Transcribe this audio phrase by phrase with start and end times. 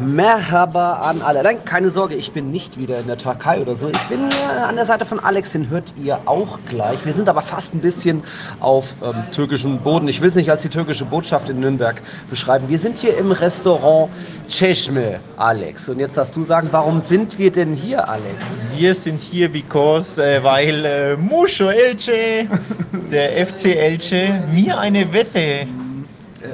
[0.00, 1.42] Merhaba an alle.
[1.42, 3.88] Nein, keine Sorge, ich bin nicht wieder in der Türkei oder so.
[3.88, 7.04] Ich bin äh, an der Seite von Alex, den hört ihr auch gleich.
[7.04, 8.22] Wir sind aber fast ein bisschen
[8.60, 10.08] auf ähm, türkischem Boden.
[10.08, 12.68] Ich will es nicht als die türkische Botschaft in Nürnberg beschreiben.
[12.68, 14.10] Wir sind hier im Restaurant
[14.48, 15.88] Çeşme, Alex.
[15.88, 18.44] Und jetzt darfst du sagen, warum sind wir denn hier, Alex?
[18.76, 22.48] Wir sind hier, because, äh, weil äh, Musho Elche,
[23.10, 25.66] der FC Elche, mir eine Wette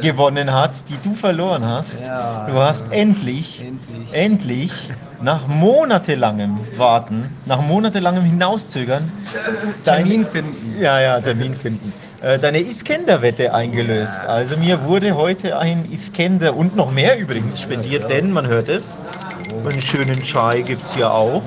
[0.01, 2.05] gewonnen hat, die du verloren hast.
[2.05, 2.47] Ja.
[2.49, 4.13] du hast endlich, Endlich.
[4.13, 4.73] endlich,
[5.23, 9.11] nach monatelangem Warten, nach monatelangem Hinauszögern,
[9.85, 10.81] Termin dein- finden.
[10.81, 11.93] Ja, ja, Termin finden.
[12.23, 14.21] Äh, Deine Iskender-Wette eingelöst.
[14.27, 18.99] Also mir wurde heute ein Iskender und noch mehr übrigens spendiert, denn man hört es.
[19.69, 21.43] Einen schönen Chai gibt es hier auch.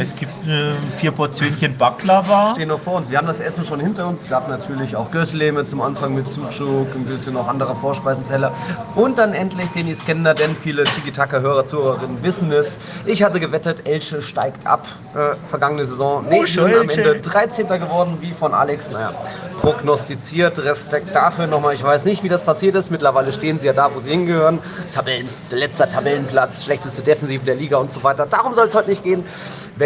[0.00, 2.52] Es gibt äh, vier Portionchen Baklava.
[2.52, 3.10] stehen noch vor uns.
[3.10, 4.20] Wir haben das Essen schon hinter uns.
[4.20, 8.52] Es gab natürlich auch Gösleme zum Anfang mit Sucuk, ein bisschen noch anderer Vorspeisenteller.
[8.94, 12.78] Und dann endlich den Iskender, denn viele Tiki-Taka-Hörer, Zuhörerinnen wissen es.
[13.06, 14.86] Ich hatte gewettet, Elche steigt ab.
[15.16, 16.24] Äh, vergangene Saison.
[16.28, 16.88] Nee, Oh, sind am.
[16.88, 17.66] Ende 13.
[17.66, 18.92] geworden, wie von Alex.
[18.92, 19.12] Naja,
[19.60, 20.58] prognostiziert.
[20.60, 21.74] Respekt dafür nochmal.
[21.74, 22.90] Ich weiß nicht, wie das passiert ist.
[22.90, 24.60] Mittlerweile stehen sie ja da, wo sie hingehören.
[24.92, 28.26] Tabellen, letzter Tabellenplatz, schlechteste Defensive der Liga und so weiter.
[28.26, 29.24] Darum soll es heute nicht gehen.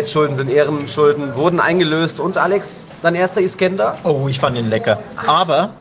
[0.03, 2.19] Wettschulden sind Ehrenschulden, wurden eingelöst.
[2.19, 3.99] Und Alex, dein erster Iskender?
[4.03, 4.99] Oh, ich fand ihn lecker.
[5.17, 5.75] Aber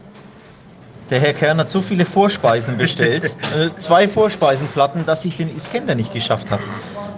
[1.09, 5.95] der Herr Kern hat so viele Vorspeisen bestellt, äh, zwei Vorspeisenplatten, dass ich den Iskender
[5.95, 6.61] nicht geschafft habe.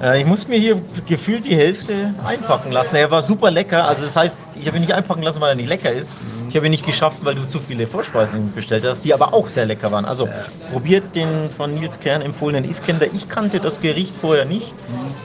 [0.03, 2.97] Äh, ich muss mir hier gefühlt die Hälfte einpacken lassen.
[2.97, 3.87] Er war super lecker.
[3.87, 6.15] Also das heißt, ich habe ihn nicht einpacken lassen, weil er nicht lecker ist.
[6.49, 9.47] Ich habe ihn nicht geschafft, weil du zu viele Vorspeisen bestellt hast, die aber auch
[9.47, 10.05] sehr lecker waren.
[10.05, 10.27] Also
[10.71, 13.07] probiert den von Nils Kern empfohlenen Iskender.
[13.13, 14.73] Ich kannte das Gericht vorher nicht,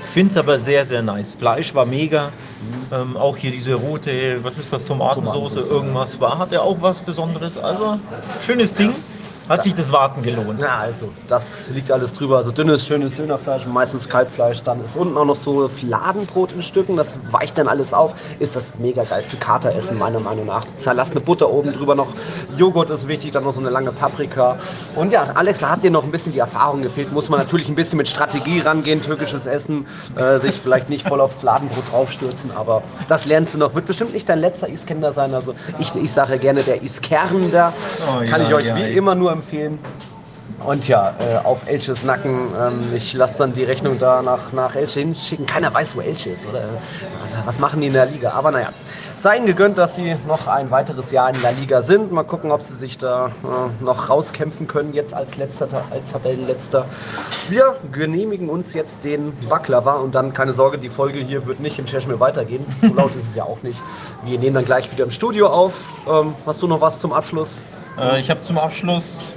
[0.07, 1.35] finde es aber sehr, sehr nice.
[1.35, 2.31] Fleisch war mega.
[2.91, 6.79] Ähm, auch hier diese rote, was ist das, Tomatensoße, Tomatensauce, irgendwas war, hat er auch
[6.81, 7.59] was Besonderes.
[7.59, 8.01] Also,
[8.41, 8.95] schönes Ding.
[9.49, 10.59] Hat sich das Warten gelohnt.
[10.61, 12.37] Na also, das liegt alles drüber.
[12.37, 14.63] Also dünnes, schönes Dönerfleisch, meistens Kalbfleisch.
[14.63, 16.97] Dann ist unten auch noch so Fladenbrot in Stücken.
[16.97, 18.13] Das weicht dann alles auf.
[18.41, 20.65] Ist das mega geilste Kateressen, meiner Meinung nach.
[20.77, 22.09] Zerlassene Butter oben drüber noch.
[22.59, 24.59] Joghurt ist wichtig, dann noch so eine lange Paprika.
[24.95, 27.11] Und ja, Alex, da hat dir noch ein bisschen die Erfahrung gefehlt.
[27.13, 29.87] Muss man natürlich ein bisschen mit Strategie rangehen, türkisches Essen.
[30.17, 32.51] Äh, sich vielleicht nicht voll aufs Fladenbrot draufstürzen.
[32.55, 33.75] Aber das lernst du noch.
[33.75, 35.33] Wird bestimmt nicht dein letzter Iskender sein.
[35.33, 37.73] Also ich, ich sage gerne der Iskernder.
[38.07, 38.95] Oh, Kann ja, ich euch ja, wie ey.
[38.95, 39.79] immer nur empfehlen.
[40.65, 42.49] Und ja, äh, auf Elches Nacken.
[42.59, 45.47] Ähm, ich lasse dann die Rechnung da nach, nach Elche hinschicken.
[45.47, 46.61] Keiner weiß, wo Elche ist, oder?
[46.61, 48.33] Äh, Was machen die in der Liga?
[48.33, 48.71] Aber naja,
[49.17, 52.11] sei ihnen gegönnt, dass sie noch ein weiteres Jahr in der Liga sind.
[52.11, 56.87] Mal gucken, ob sie sich da äh, noch rauskämpfen können, jetzt als letzter, als Tabellenletzter.
[57.49, 61.79] Wir genehmigen uns jetzt den Baklava und dann keine Sorge, die Folge hier wird nicht
[61.79, 62.65] im Cheshmir weitergehen.
[62.81, 63.79] So laut ist es ja auch nicht.
[64.25, 65.75] Wir nehmen dann gleich wieder im Studio auf.
[66.09, 67.61] Ähm, hast du noch was zum Abschluss?
[68.01, 69.35] Äh, ich habe zum Abschluss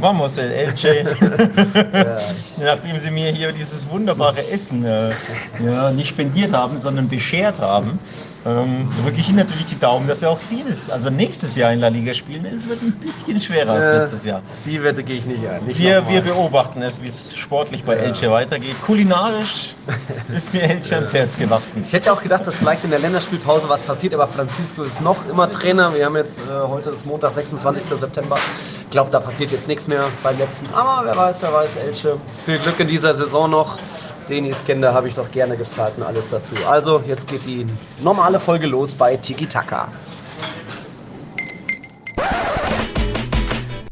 [0.00, 1.16] Vamos, el Elche.
[2.56, 5.10] Nachdem sie mir hier dieses wunderbare Essen äh,
[5.58, 7.98] ja, nicht spendiert haben, sondern beschert haben,
[8.48, 11.88] ähm, drücke ich natürlich die Daumen, dass wir auch dieses, also nächstes Jahr in La
[11.88, 12.46] Liga spielen.
[12.46, 14.42] Es wird ein bisschen schwerer als Äh, letztes Jahr.
[14.64, 15.64] Die Wette gehe ich nicht ein.
[15.64, 18.02] Nicht Wir, wir beobachten es, wie es sportlich bei Ja.
[18.04, 18.76] Elche weitergeht.
[18.84, 19.74] Kulinarisch
[20.34, 21.84] ist mir Elche ans Herz gewachsen.
[21.86, 25.16] Ich hätte auch gedacht, dass vielleicht in der Länderspielpause was passiert, aber Francisco ist noch
[25.30, 25.94] immer Trainer.
[25.94, 27.84] Wir haben jetzt äh, heute ist Montag, 26.
[27.98, 28.36] September.
[28.82, 30.66] Ich glaube, da passiert jetzt nichts mehr beim letzten.
[30.74, 32.16] Aber wer weiß, wer weiß, Elche.
[32.46, 33.78] Viel Glück in dieser Saison noch.
[34.28, 36.54] Den Iskender habe ich doch gerne gezahlt und alles dazu.
[36.68, 37.66] Also, jetzt geht die
[38.02, 39.88] normale Folge los bei Tiki Taka.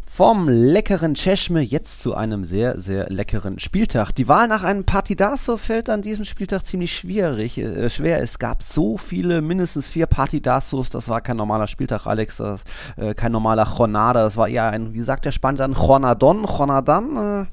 [0.04, 4.12] Vom leckeren Cheshme jetzt zu einem sehr, sehr leckeren Spieltag.
[4.12, 8.20] Die Wahl nach einem Partidaso fällt an diesem Spieltag ziemlich schwierig, äh, schwer.
[8.20, 10.90] Es gab so viele, mindestens vier Partidasos.
[10.90, 12.38] Das war kein normaler Spieltag, Alex.
[12.38, 12.60] Das,
[12.96, 14.22] äh, kein normaler Jornada.
[14.22, 17.44] Das war eher ein, wie sagt der Spann dann, Jornadon, Jornadan.
[17.44, 17.46] Äh,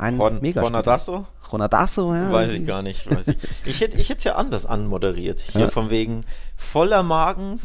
[0.00, 1.26] ein Ron, mega Ronadasso?
[1.50, 2.30] Jornadaso, ja.
[2.30, 3.10] Weiß ich gar nicht.
[3.10, 5.40] Weiß ich ich hätte es ja anders anmoderiert.
[5.52, 5.68] Hier Ja.
[5.70, 6.22] von wegen
[6.56, 7.60] voller Magen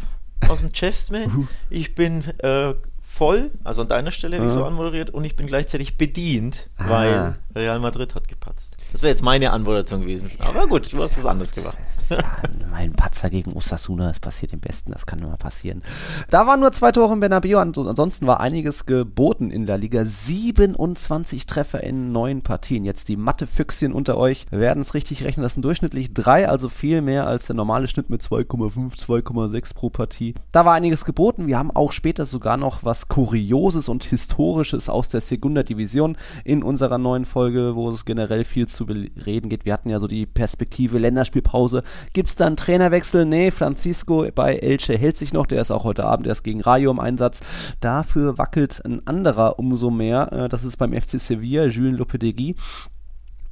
[0.48, 1.28] aus dem Chestme.
[1.70, 4.68] Ich bin äh, voll, also an deiner Stelle hätte ich so Ja.
[4.68, 6.90] anmoderiert, und ich bin gleichzeitig bedient, Ah.
[6.90, 8.76] weil Real Madrid hat gepatzt.
[8.92, 10.30] Das wäre jetzt meine Anmoderation gewesen.
[10.40, 11.78] Aber gut, du hast es anders gemacht.
[12.16, 15.82] Ja, mal ein Patzer gegen Osasuna, das passiert im Besten, das kann immer passieren.
[16.30, 20.06] Da waren nur zwei Tore in Bernabeu, ansonsten war einiges geboten in der Liga.
[20.06, 22.86] 27 Treffer in neun Partien.
[22.86, 25.44] Jetzt die Mathe-Füchschen unter euch werden es richtig rechnen.
[25.44, 29.90] Das sind durchschnittlich drei, also viel mehr als der normale Schnitt mit 2,5, 2,6 pro
[29.90, 30.36] Partie.
[30.52, 31.48] Da war einiges geboten.
[31.48, 36.64] Wir haben auch später sogar noch was Kurioses und Historisches aus der Segunda Division in
[36.64, 39.66] unserer neuen Folge, wo es generell viel zu bereden geht.
[39.66, 41.84] Wir hatten ja so die Perspektive Länderspielpause.
[42.14, 43.26] Gibt es da einen Trainerwechsel?
[43.26, 45.46] Nee, Francisco bei Elche hält sich noch.
[45.46, 47.42] Der ist auch heute Abend erst gegen Rayo im Einsatz.
[47.80, 50.32] Dafür wackelt ein anderer umso mehr.
[50.32, 52.56] Äh, Das ist beim FC Sevilla, Jules Lopetegui.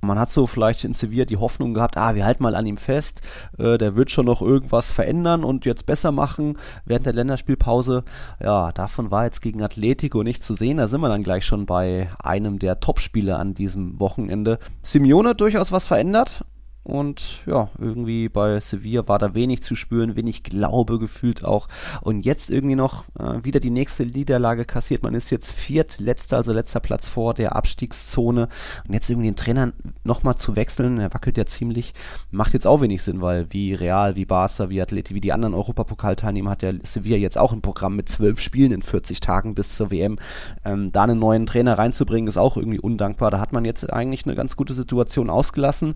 [0.04, 2.76] Man hat so vielleicht in Sevilla die Hoffnung gehabt, ah, wir halten mal an ihm
[2.78, 3.22] fest,
[3.58, 8.04] äh, der wird schon noch irgendwas verändern und jetzt besser machen während der Länderspielpause.
[8.42, 10.78] Ja, davon war jetzt gegen Atletico nicht zu sehen.
[10.78, 14.60] Da sind wir dann gleich schon bei einem der Topspiele an diesem Wochenende.
[14.84, 16.44] Simeone durchaus was verändert,
[16.84, 21.70] und ja, irgendwie bei Sevilla war da wenig zu spüren, wenig Glaube gefühlt auch.
[22.02, 25.02] Und jetzt irgendwie noch äh, wieder die nächste Niederlage kassiert.
[25.02, 28.50] Man ist jetzt viertletzter, also letzter Platz vor der Abstiegszone.
[28.86, 29.72] Und jetzt irgendwie den Trainer
[30.04, 31.94] nochmal zu wechseln, er wackelt ja ziemlich,
[32.32, 35.54] macht jetzt auch wenig Sinn, weil wie Real, wie Barca, wie Atleti, wie die anderen
[35.54, 39.78] Europapokalteilnehmer hat ja Sevilla jetzt auch ein Programm mit zwölf Spielen in 40 Tagen bis
[39.78, 40.20] zur WM.
[40.66, 43.32] Ähm, da einen neuen Trainer reinzubringen, ist auch irgendwie undankbar.
[43.32, 45.96] Da hat man jetzt eigentlich eine ganz gute Situation ausgelassen.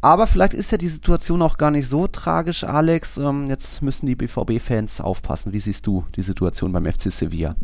[0.00, 3.16] Aber aber vielleicht ist ja die Situation auch gar nicht so tragisch, Alex.
[3.16, 5.52] Ähm, jetzt müssen die BVB-Fans aufpassen.
[5.52, 7.56] Wie siehst du die Situation beim FC Sevilla?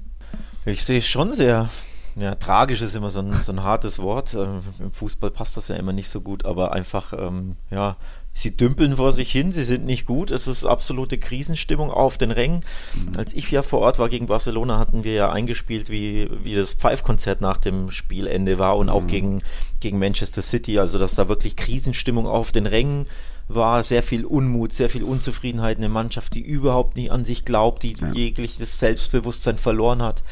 [0.65, 1.69] Ich sehe es schon sehr.
[2.17, 4.35] Ja, tragisch ist immer so ein, so ein hartes Wort.
[4.35, 7.97] Ähm, Im Fußball passt das ja immer nicht so gut, aber einfach, ähm, ja,
[8.39, 10.31] Sie dümpeln vor sich hin, sie sind nicht gut.
[10.31, 12.61] Es ist absolute Krisenstimmung auf den Rängen.
[12.95, 13.17] Mhm.
[13.17, 16.73] Als ich ja vor Ort war gegen Barcelona, hatten wir ja eingespielt, wie, wie das
[16.73, 19.09] Pfeifkonzert nach dem Spielende war und auch mhm.
[19.09, 19.39] gegen,
[19.81, 20.79] gegen Manchester City.
[20.79, 23.07] Also, dass da wirklich Krisenstimmung auf den Rängen
[23.49, 25.79] war, sehr viel Unmut, sehr viel Unzufriedenheit.
[25.79, 28.13] Eine Mannschaft, die überhaupt nicht an sich glaubt, die ja.
[28.13, 30.23] jegliches Selbstbewusstsein verloren hat.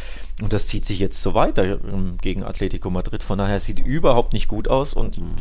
[0.41, 3.25] Und das zieht sich jetzt so weiter ähm, gegen Atletico Madrid.
[3.25, 5.35] Von daher sieht überhaupt nicht gut aus und mhm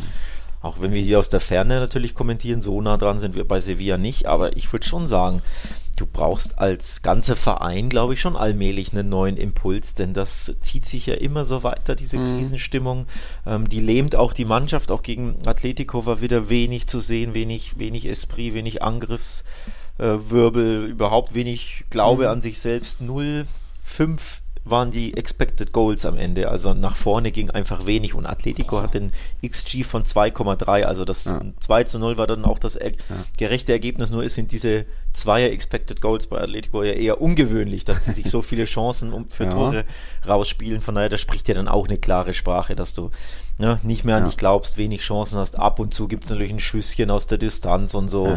[0.66, 3.60] auch wenn wir hier aus der Ferne natürlich kommentieren, so nah dran sind wir bei
[3.60, 5.44] Sevilla nicht, aber ich würde schon sagen,
[5.96, 10.88] du brauchst als ganzer Verein, glaube ich, schon allmählich einen neuen Impuls, denn das zieht
[10.88, 12.38] sich ja immer so weiter, diese mhm.
[12.38, 13.06] Krisenstimmung.
[13.46, 17.78] Ähm, die lähmt auch die Mannschaft, auch gegen Atletico war wieder wenig zu sehen, wenig,
[17.78, 22.30] wenig Esprit, wenig Angriffswirbel, überhaupt wenig Glaube mhm.
[22.30, 23.02] an sich selbst.
[23.02, 23.46] 0,
[23.84, 26.50] 5 waren die Expected Goals am Ende.
[26.50, 29.12] Also nach vorne ging einfach wenig und Atletico hat den
[29.46, 30.84] XG von 2,3.
[30.84, 31.40] Also das ja.
[31.60, 32.98] 2 zu 0 war dann auch das er ja.
[33.38, 34.10] gerechte Ergebnis.
[34.10, 38.42] Nur sind diese Zweier Expected Goals bei Atletico ja eher ungewöhnlich, dass die sich so
[38.42, 39.52] viele Chancen um, für ja.
[39.52, 39.86] Tore
[40.28, 40.82] rausspielen.
[40.82, 43.12] Von daher, da spricht ja dann auch eine klare Sprache, dass du
[43.60, 45.60] ne, nicht mehr an dich glaubst, wenig Chancen hast.
[45.60, 48.36] Ab und zu gibt es natürlich ein Schüsschen aus der Distanz und so.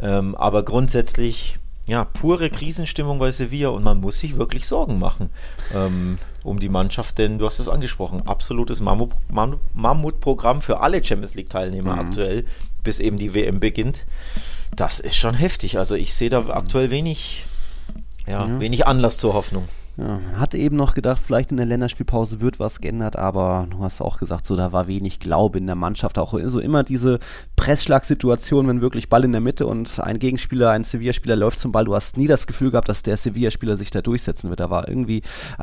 [0.00, 1.58] Ähm, aber grundsätzlich
[1.90, 5.28] ja, pure Krisenstimmung bei Sevilla und man muss sich wirklich Sorgen machen
[5.74, 9.10] ähm, um die Mannschaft, denn du hast es angesprochen, absolutes Mammut,
[9.74, 11.98] Mammutprogramm für alle Champions League-Teilnehmer mhm.
[11.98, 12.44] aktuell,
[12.84, 14.06] bis eben die WM beginnt.
[14.76, 15.78] Das ist schon heftig.
[15.78, 17.44] Also ich sehe da aktuell wenig,
[18.24, 18.60] ja, ja.
[18.60, 19.68] wenig Anlass zur Hoffnung.
[20.00, 24.00] Ja, hatte eben noch gedacht, vielleicht in der Länderspielpause wird was geändert, aber du hast
[24.00, 26.18] auch gesagt, so da war wenig Glaube in der Mannschaft.
[26.18, 27.18] Auch so immer diese
[27.56, 31.84] Pressschlagsituation, wenn wirklich Ball in der Mitte und ein Gegenspieler, ein Sevilla-Spieler läuft zum Ball.
[31.84, 34.60] Du hast nie das Gefühl gehabt, dass der Sevilla-Spieler sich da durchsetzen wird.
[34.60, 35.20] Da war irgendwie,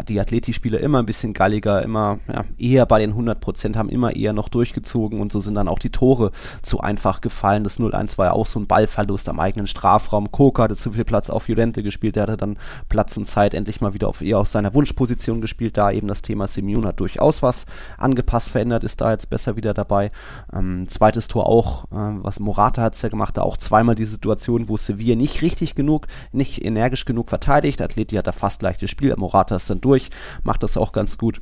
[0.07, 4.16] die Atleti-Spieler immer ein bisschen galliger, immer ja, eher bei den 100 Prozent, haben immer
[4.16, 6.31] eher noch durchgezogen und so sind dann auch die Tore
[6.62, 7.63] zu einfach gefallen.
[7.63, 10.31] Das 0-1 war ja auch so ein Ballverlust am eigenen Strafraum.
[10.31, 13.81] Koka hatte zu viel Platz auf Jurente gespielt, der hatte dann Platz und Zeit endlich
[13.81, 17.41] mal wieder auf eher aus seiner Wunschposition gespielt, da eben das Thema Simeone hat durchaus
[17.41, 17.65] was
[17.97, 20.12] angepasst, verändert, ist da jetzt besser wieder dabei.
[20.53, 24.06] Ähm, zweites Tor auch, äh, was Morata hat es ja gemacht, da auch zweimal die
[24.06, 27.81] Situation, wo Sevilla nicht richtig genug, nicht energisch genug verteidigt.
[27.81, 30.09] Atleti hat da fast leichtes Spiel, Morata ist dann durch,
[30.44, 31.41] macht das auch ganz gut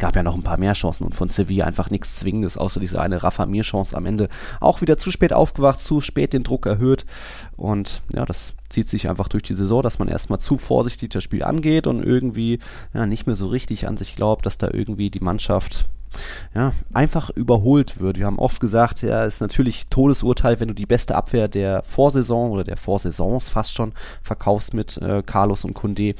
[0.00, 3.00] gab ja noch ein paar mehr Chancen und von Sevilla einfach nichts Zwingendes, außer diese
[3.00, 4.28] eine Rafa Mir Chance am Ende.
[4.58, 7.06] Auch wieder zu spät aufgewacht, zu spät den Druck erhöht
[7.56, 11.22] und ja, das zieht sich einfach durch die Saison, dass man erstmal zu vorsichtig das
[11.22, 12.58] Spiel angeht und irgendwie
[12.94, 15.90] ja, nicht mehr so richtig an sich glaubt, dass da irgendwie die Mannschaft
[16.54, 18.18] ja, einfach überholt wird.
[18.18, 22.50] Wir haben oft gesagt, ja, ist natürlich Todesurteil, wenn du die beste Abwehr der Vorsaison
[22.50, 26.14] oder der Vorsaisons fast schon verkaufst mit äh, Carlos und Kunde.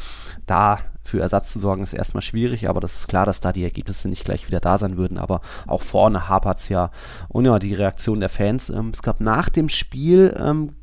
[0.46, 3.64] Da für Ersatz zu sorgen, ist erstmal schwierig, aber das ist klar, dass da die
[3.64, 5.18] Ergebnisse nicht gleich wieder da sein würden.
[5.18, 6.90] Aber auch vorne hapert es ja.
[7.28, 8.70] Und ja, die Reaktion der Fans.
[8.70, 10.74] Ähm, es gab nach dem Spiel ähm,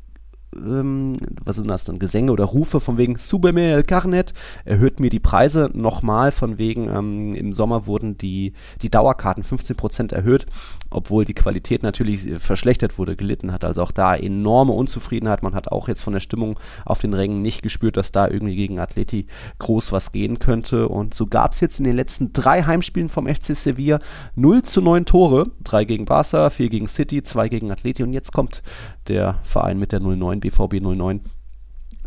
[0.54, 4.32] ähm, was sind das dann, Gesänge oder Rufe von wegen Subeme el Carnet,
[4.64, 8.52] erhöht mir die Preise nochmal, von wegen ähm, im Sommer wurden die,
[8.82, 10.46] die Dauerkarten 15% erhöht,
[10.90, 13.64] obwohl die Qualität natürlich verschlechtert wurde, gelitten hat.
[13.64, 15.42] Also auch da enorme Unzufriedenheit.
[15.42, 18.56] Man hat auch jetzt von der Stimmung auf den Rängen nicht gespürt, dass da irgendwie
[18.56, 19.26] gegen Atleti
[19.58, 20.88] groß was gehen könnte.
[20.88, 24.00] Und so gab es jetzt in den letzten drei Heimspielen vom FC Sevilla
[24.34, 25.50] 0 zu 9 Tore.
[25.62, 28.02] Drei gegen Barca, vier gegen City, zwei gegen Atleti.
[28.02, 28.62] Und jetzt kommt
[29.08, 31.20] der Verein mit der 09, BVB 09,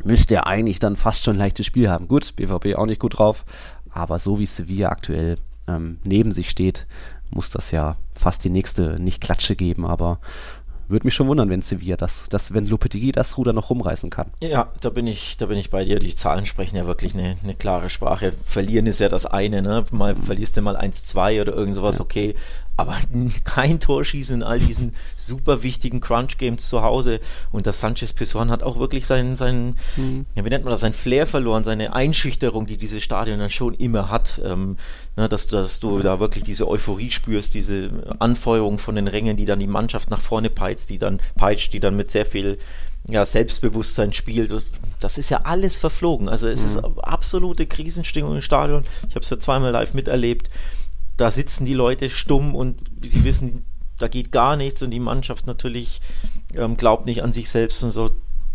[0.04, 2.08] müsste er eigentlich dann fast schon ein leichtes Spiel haben.
[2.08, 3.46] Gut, BVB auch nicht gut drauf,
[3.90, 6.86] aber so wie Sevilla aktuell ähm, neben sich steht,
[7.30, 10.20] muss das ja fast die nächste, nicht Klatsche geben, aber
[10.92, 14.30] würde mich schon wundern, wenn Sevilla das, das wenn Lopetegui das Ruder noch rumreißen kann.
[14.42, 16.00] Ja, da bin ich, da bin ich bei dir.
[16.00, 18.34] Die Zahlen sprechen ja wirklich eine, eine klare Sprache.
[18.44, 19.86] Verlieren ist ja das eine, ne?
[19.92, 22.02] Mal verlierst du mal 1-2 oder irgend sowas, ja.
[22.02, 22.36] okay.
[22.78, 22.98] Aber
[23.44, 27.20] kein Torschießen in all diesen super wichtigen Crunch-Games zu Hause.
[27.51, 30.25] Und das Sanchez Pizjuan hat auch wirklich seinen, seinen mhm.
[30.36, 33.74] ja, wie nennt man das, sein Flair verloren, seine Einschüchterung, die dieses Stadion dann schon
[33.74, 34.42] immer hat.
[34.44, 34.78] Ähm,
[35.16, 39.46] ne, dass, dass du da wirklich diese Euphorie spürst, diese Anfeuerung von den Rängen, die
[39.46, 42.58] dann die Mannschaft nach vorne peitscht, die dann peitscht, die dann mit sehr viel
[43.08, 44.54] ja, Selbstbewusstsein spielt.
[45.00, 46.30] Das ist ja alles verflogen.
[46.30, 46.68] Also es mhm.
[46.68, 48.84] ist absolute Krisenstimmung im Stadion.
[49.10, 50.50] Ich habe es ja zweimal live miterlebt.
[51.22, 53.63] Da sitzen die Leute stumm und sie wissen,
[54.00, 56.01] da geht gar nichts und die Mannschaft natürlich
[56.56, 58.10] ähm, glaubt nicht an sich selbst und so.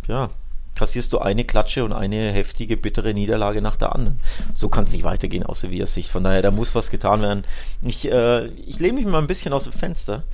[0.08, 0.30] Ja,
[0.74, 4.18] kassierst du eine Klatsche und eine heftige, bittere Niederlage nach der anderen.
[4.52, 6.10] So kann es nicht weitergehen aus Sevillas Sicht.
[6.10, 7.44] Von daher, da muss was getan werden.
[7.84, 10.24] Ich, äh, ich lehne mich mal ein bisschen aus dem Fenster.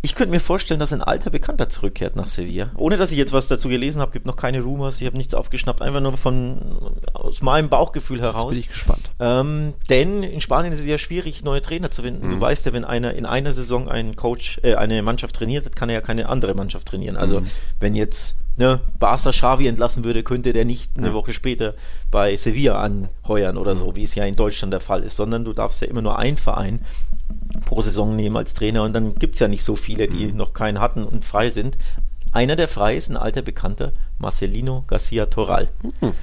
[0.00, 2.70] Ich könnte mir vorstellen, dass ein alter Bekannter zurückkehrt nach Sevilla.
[2.76, 5.34] Ohne dass ich jetzt was dazu gelesen habe, gibt noch keine Rumors, ich habe nichts
[5.34, 6.60] aufgeschnappt, einfach nur von
[7.14, 8.54] aus meinem Bauchgefühl heraus.
[8.54, 9.10] Jetzt bin ich gespannt.
[9.18, 12.28] Ähm, denn in Spanien ist es ja schwierig, neue Trainer zu finden.
[12.28, 12.30] Mhm.
[12.30, 15.74] Du weißt ja, wenn einer in einer Saison einen Coach, äh, eine Mannschaft trainiert hat,
[15.74, 17.16] kann er ja keine andere Mannschaft trainieren.
[17.16, 17.46] Also mhm.
[17.80, 21.12] wenn jetzt ne, Barca Xavi entlassen würde, könnte der nicht eine ja.
[21.12, 21.74] Woche später
[22.12, 25.52] bei Sevilla anheuern oder so, wie es ja in Deutschland der Fall ist, sondern du
[25.52, 26.80] darfst ja immer nur einen Verein
[27.68, 30.36] pro Saison nehmen als Trainer und dann gibt es ja nicht so viele, die mhm.
[30.38, 31.76] noch keinen hatten und frei sind.
[32.32, 35.68] Einer der frei ist ein alter Bekannter, Marcelino Garcia Toral.
[36.00, 36.14] Mhm.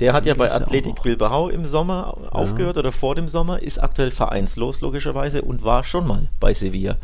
[0.00, 2.80] Der hat ja bei Athletic Bilbao im Sommer aufgehört ja.
[2.80, 6.96] oder vor dem Sommer, ist aktuell vereinslos logischerweise und war schon mal bei Sevilla.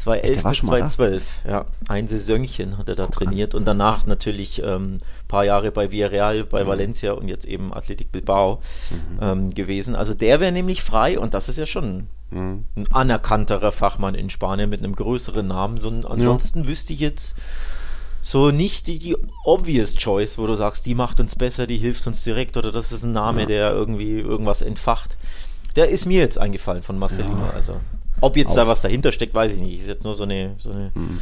[0.00, 3.58] 2011 bis 2012, ja, ein Saisonchen hat er da Guck trainiert an.
[3.58, 6.68] und danach natürlich ein ähm, paar Jahre bei Villarreal, bei mhm.
[6.68, 9.18] Valencia und jetzt eben Athletic Bilbao mhm.
[9.20, 9.94] ähm, gewesen.
[9.94, 12.64] Also der wäre nämlich frei und das ist ja schon mhm.
[12.76, 15.80] ein anerkannterer Fachmann in Spanien mit einem größeren Namen.
[15.80, 16.68] So, ansonsten ja.
[16.68, 17.34] wüsste ich jetzt
[18.22, 22.06] so nicht die, die, obvious choice, wo du sagst, die macht uns besser, die hilft
[22.06, 23.46] uns direkt oder das ist ein Name, ja.
[23.46, 25.18] der irgendwie irgendwas entfacht.
[25.76, 27.44] Der ist mir jetzt eingefallen von Marcelino.
[27.46, 27.52] Ja.
[27.54, 27.80] Also,
[28.20, 28.56] ob jetzt Auch.
[28.56, 29.80] da was dahinter steckt, weiß ich nicht.
[29.80, 31.20] Ist jetzt nur so eine, so eine mhm.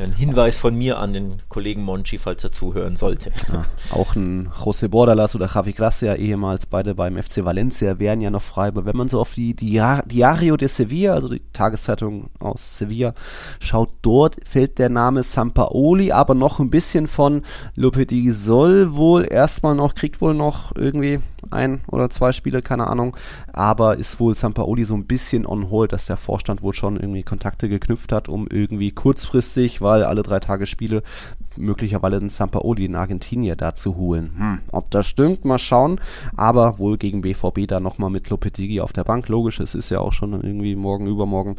[0.00, 3.32] Ein Hinweis von mir an den Kollegen Monchi, falls er zuhören sollte.
[3.52, 8.30] Ja, auch ein José Bordalas oder Javi Gracia, ehemals beide beim FC Valencia, wären ja
[8.30, 8.68] noch frei.
[8.68, 13.12] Aber wenn man so auf die Diario de Sevilla, also die Tageszeitung aus Sevilla,
[13.58, 17.42] schaut, dort fällt der Name Sampaoli, aber noch ein bisschen von
[17.74, 21.18] Lopetegui soll wohl erstmal noch, kriegt wohl noch irgendwie
[21.50, 23.16] ein oder zwei Spiele, keine Ahnung.
[23.52, 27.22] Aber ist wohl Sampaoli so ein bisschen on hold, dass der Vorstand wohl schon irgendwie
[27.22, 31.02] Kontakte geknüpft hat, um irgendwie kurzfristig, weil alle drei Tage Spiele,
[31.56, 34.32] möglicherweise einen Sampaoli in Argentinien da zu holen.
[34.36, 36.00] Hm, ob das stimmt, mal schauen.
[36.36, 39.28] Aber wohl gegen BVB da nochmal mit Lopetegui auf der Bank.
[39.28, 41.56] Logisch, es ist ja auch schon irgendwie morgen, übermorgen.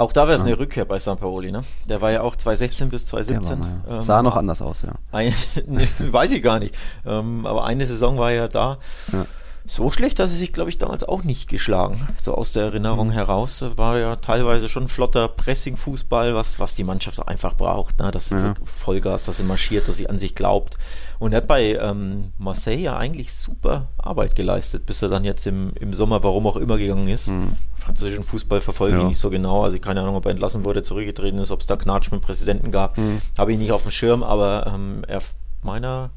[0.00, 0.46] Auch da wäre es ja.
[0.46, 1.20] eine Rückkehr bei St.
[1.20, 1.62] Paoli, ne?
[1.86, 3.58] Der war ja auch 2016 bis 2017.
[3.58, 3.96] Mal, ja.
[3.98, 4.94] ähm, Sah noch anders aus, ja.
[5.12, 5.34] Ein,
[5.66, 6.74] ne, weiß ich gar nicht.
[7.04, 8.78] Ähm, aber eine Saison war er da.
[9.12, 9.26] Ja.
[9.70, 12.08] So schlecht hat er sich, glaube ich, damals auch nicht geschlagen.
[12.20, 13.12] So aus der Erinnerung mhm.
[13.12, 18.00] heraus war ja teilweise schon flotter Pressing-Fußball, was, was die Mannschaft einfach braucht.
[18.00, 18.10] Ne?
[18.10, 18.54] Das ja.
[18.64, 20.76] Vollgas, dass sie marschiert, dass sie an sich glaubt.
[21.20, 25.46] Und er hat bei ähm, Marseille ja eigentlich super Arbeit geleistet, bis er dann jetzt
[25.46, 27.28] im, im Sommer, warum auch immer, gegangen ist.
[27.28, 27.52] Mhm.
[27.76, 29.02] Französischen Fußball verfolge ja.
[29.02, 29.62] ich nicht so genau.
[29.62, 32.26] Also keine Ahnung, ob er entlassen wurde, zurückgetreten ist, ob es da Knatsch mit dem
[32.26, 32.98] Präsidenten gab.
[32.98, 33.22] Mhm.
[33.38, 35.20] Habe ich nicht auf dem Schirm, aber ähm, er
[35.62, 36.10] meiner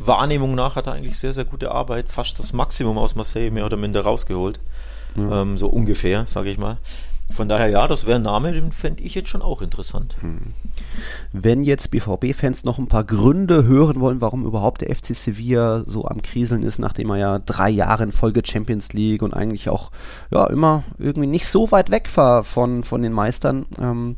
[0.00, 3.66] Wahrnehmung nach hat er eigentlich sehr, sehr gute Arbeit, fast das Maximum aus Marseille mehr
[3.66, 4.58] oder minder rausgeholt.
[5.16, 5.42] Ja.
[5.42, 6.78] Ähm, so ungefähr, sage ich mal.
[7.30, 10.16] Von daher, ja, das wäre ein Name, den fände ich jetzt schon auch interessant.
[10.20, 10.52] Hm.
[11.32, 16.06] Wenn jetzt BVB-Fans noch ein paar Gründe hören wollen, warum überhaupt der FC Sevilla so
[16.06, 19.92] am Kriseln ist, nachdem er ja drei Jahre in Folge Champions League und eigentlich auch
[20.32, 24.16] ja immer irgendwie nicht so weit weg war von, von den Meistern, ähm,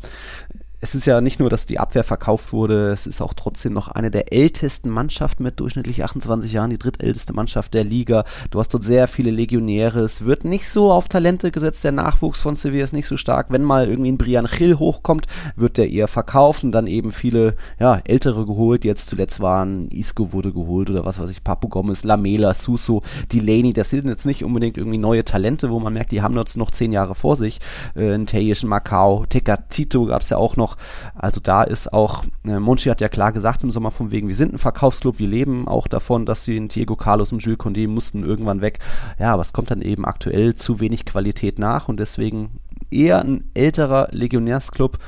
[0.83, 3.87] es ist ja nicht nur, dass die Abwehr verkauft wurde, es ist auch trotzdem noch
[3.87, 8.25] eine der ältesten Mannschaften mit durchschnittlich 28 Jahren, die drittälteste Mannschaft der Liga.
[8.51, 10.01] Du hast dort sehr viele Legionäre.
[10.01, 11.85] Es wird nicht so auf Talente gesetzt.
[11.85, 13.47] Der Nachwuchs von Sevilla ist nicht so stark.
[13.51, 17.55] Wenn mal irgendwie ein Brian Gil hochkommt, wird der eher verkauft und dann eben viele
[17.79, 19.89] ja, ältere geholt, jetzt zuletzt waren.
[19.89, 23.73] Isco wurde geholt oder was weiß ich, Papu Gomez, Lamela, Suso, Delaney.
[23.73, 26.73] Das sind jetzt nicht unbedingt irgendwie neue Talente, wo man merkt, die haben jetzt noch
[26.73, 27.61] zehn Jahre vor sich.
[27.95, 30.77] Äh, ein Tejisch Macau, Tecatito gab es ja auch noch noch.
[31.15, 34.35] Also da ist auch, äh, Monchi hat ja klar gesagt im Sommer von wegen, wir
[34.35, 38.25] sind ein Verkaufsclub, wir leben auch davon, dass sie Diego Carlos und Jules Condé mussten
[38.25, 38.79] irgendwann weg.
[39.19, 42.51] Ja, aber es kommt dann eben aktuell zu wenig Qualität nach und deswegen
[42.93, 44.99] eher ein älterer Legionärsclub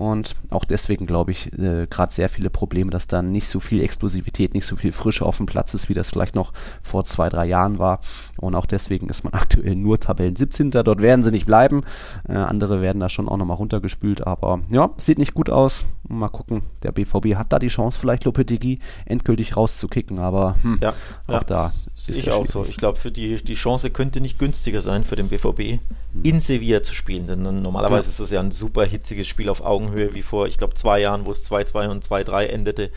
[0.00, 3.82] und auch deswegen glaube ich äh, gerade sehr viele Probleme, dass da nicht so viel
[3.82, 7.28] Explosivität, nicht so viel Frische auf dem Platz ist, wie das vielleicht noch vor zwei,
[7.28, 8.00] drei Jahren war.
[8.38, 10.70] Und auch deswegen ist man aktuell nur Tabellen 17.
[10.70, 11.82] Dort werden sie nicht bleiben.
[12.26, 15.84] Äh, andere werden da schon auch nochmal runtergespült, aber ja, sieht nicht gut aus.
[16.08, 20.94] Mal gucken, der BVB hat da die Chance, vielleicht Lopetegui endgültig rauszukicken, aber hm, Ja,
[21.26, 22.64] auch ja, da sehe ich auch so.
[22.64, 25.78] Ich glaube, für die, die Chance könnte nicht günstiger sein für den BVB,
[26.22, 27.26] in Sevilla zu spielen.
[27.26, 28.10] Denn normalerweise Ja.
[28.12, 31.26] ist es ja ein super hitziges Spiel auf Augenhöhe, wie vor, ich glaube, zwei Jahren,
[31.26, 32.90] wo es 2-2 und 2-3 endete.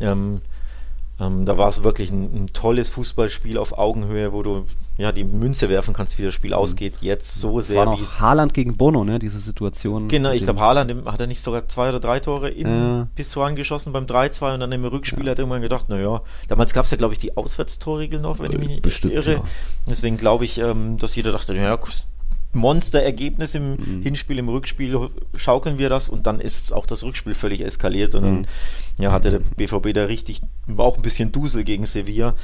[0.00, 0.40] Ähm,
[1.20, 4.64] ähm, da war es wirklich ein, ein tolles Fußballspiel auf Augenhöhe, wo du
[4.98, 6.94] ja die Münze werfen kannst, wie das Spiel ausgeht.
[7.00, 8.02] Jetzt so Es war sehr wie.
[8.02, 10.06] noch Haaland gegen Bono, ne, diese Situation.
[10.08, 13.08] Genau, ich glaube, Haaland hat er nicht sogar zwei oder drei Tore in Ja.
[13.16, 16.92] Pistoan geschossen beim 3-2 und dann im Rückspiel hat irgendwann gedacht, naja, damals gab es
[16.92, 19.32] ja, glaube ich, die Auswärtstorregel noch, wenn ich mich nicht Bestimmt, irre.
[19.34, 19.44] ja.
[19.88, 21.76] Deswegen glaube ich, ähm, dass jeder dachte, ja,
[22.54, 24.02] Monsterergebnis im Mhm.
[24.02, 28.22] Hinspiel, im Rückspiel schaukeln wir das und dann ist auch das Rückspiel völlig eskaliert und
[28.22, 28.26] Mhm.
[28.42, 28.46] dann
[28.98, 30.40] ja, hatte der BVB da richtig
[30.76, 32.34] auch ein bisschen Dusel gegen Sevilla,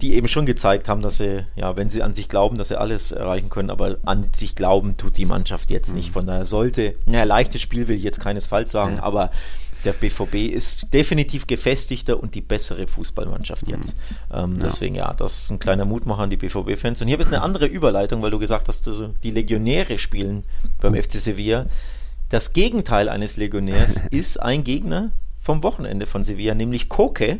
[0.00, 2.78] die eben schon gezeigt haben, dass sie, ja, wenn sie an sich glauben, dass sie
[2.80, 5.96] alles erreichen können, aber an sich glauben tut die Mannschaft jetzt Mhm.
[5.96, 6.10] nicht.
[6.12, 9.02] Von daher sollte, naja, leichtes Spiel will ich jetzt keinesfalls sagen, Ja.
[9.02, 9.30] aber
[9.88, 13.96] der BVB ist definitiv gefestigter und die bessere Fußballmannschaft jetzt.
[14.32, 17.00] Ähm, Deswegen, ja, das ist ein kleiner Mutmacher an die BVB-Fans.
[17.00, 19.30] Und hier habe ich jetzt eine andere Überleitung, weil du gesagt hast, du so- die
[19.30, 20.44] Legionäre spielen
[20.82, 21.66] beim FC Sevilla.
[22.28, 27.38] Das Gegenteil eines Legionärs ist ein Gegner vom Wochenende von Sevilla, nämlich Koke,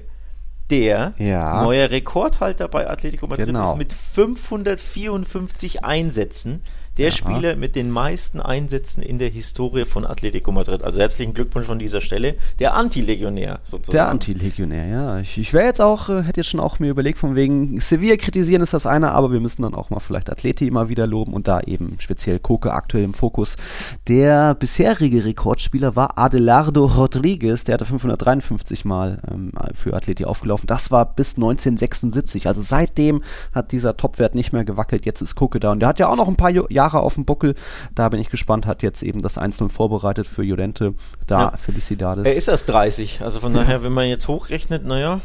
[0.71, 1.63] der Ja.
[1.63, 3.65] neuer Rekordhalter bei Atletico Madrid Genau.
[3.65, 6.63] ist mit 554 Einsätzen.
[6.99, 7.13] Der Ja.
[7.13, 10.83] Spieler mit den meisten Einsätzen in der Historie von Atletico Madrid.
[10.83, 12.35] Also herzlichen Glückwunsch von dieser Stelle.
[12.59, 13.93] Der Anti-Legionär sozusagen.
[13.97, 15.19] Der Anti-Legionär, ja.
[15.21, 18.17] Ich, ich wäre jetzt auch, äh, hätte jetzt schon auch mir überlegt, von wegen Sevilla
[18.17, 21.33] kritisieren ist das eine, aber wir müssen dann auch mal vielleicht Atleti immer wieder loben
[21.33, 23.57] und da eben speziell Koke aktuell im Fokus.
[24.09, 30.67] Der bisherige Rekordspieler war Adelardo Rodriguez, der hatte 553 Mal ähm, für Atleti aufgelaufen.
[30.67, 32.47] Das war bis 1976.
[32.49, 33.23] Also seitdem
[33.55, 35.07] hat dieser Topwert nicht mehr gewackelt.
[35.07, 37.15] Jetzt ist Koke da und der hat ja auch noch ein paar Jo- Jahre auf
[37.15, 37.55] dem Buckel.
[37.95, 40.95] Da bin ich gespannt, hat jetzt eben das 1-0 vorbereitet für Llorente.
[41.27, 41.57] Da Ja.
[41.57, 42.25] Felicidades.
[42.27, 43.23] Er ist erst 30.
[43.23, 45.21] Also von daher, wenn man jetzt hochrechnet, naja,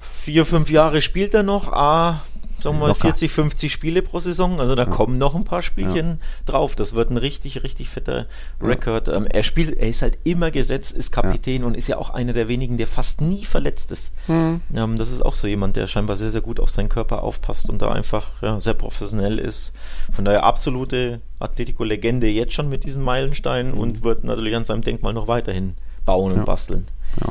[0.00, 1.72] vier, fünf Jahre spielt er noch.
[1.72, 2.22] Ah,
[2.62, 3.00] sagen wir mal Locker.
[3.02, 4.60] 40, 50 Spiele pro Saison.
[4.60, 6.74] Also da kommen noch ein paar Spielchen drauf.
[6.74, 8.26] Das wird ein richtig, richtig fetter
[8.60, 9.08] Rekord.
[9.08, 12.32] Ähm, er spielt, er ist halt immer gesetzt, ist Kapitän und ist ja auch einer
[12.32, 14.12] der wenigen, der fast nie verletzt ist.
[14.26, 14.60] Hm.
[14.74, 17.68] Ähm, das ist auch so jemand, der scheinbar sehr, sehr gut auf seinen Körper aufpasst
[17.70, 19.72] und da einfach ja, sehr professionell ist.
[20.12, 25.12] Von daher absolute Atletico-Legende jetzt schon mit diesen Meilensteinen und wird natürlich an seinem Denkmal
[25.12, 26.44] noch weiterhin bauen und Ja.
[26.44, 26.86] basteln.
[27.20, 27.28] Ja.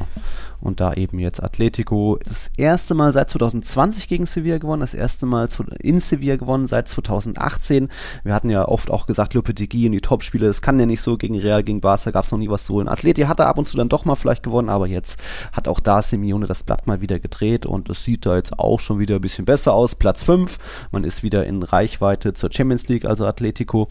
[0.61, 5.25] Und da eben jetzt Atletico das erste Mal seit 2020 gegen Sevilla gewonnen, das erste
[5.25, 7.89] Mal in Sevilla gewonnen seit 2018.
[8.23, 11.17] Wir hatten ja oft auch gesagt, Lopetegui und die Topspiele, das kann ja nicht so,
[11.17, 12.87] gegen Real, gegen Barca gab es noch nie was zu holen.
[12.87, 15.19] Atleti hat er ab und zu dann doch mal vielleicht gewonnen, aber jetzt
[15.51, 18.79] hat auch da Simeone das Blatt mal wieder gedreht und es sieht da jetzt auch
[18.79, 19.95] schon wieder ein bisschen besser aus.
[19.95, 20.59] Platz 5,
[20.91, 23.87] man ist wieder in Reichweite zur Champions League, also Atletico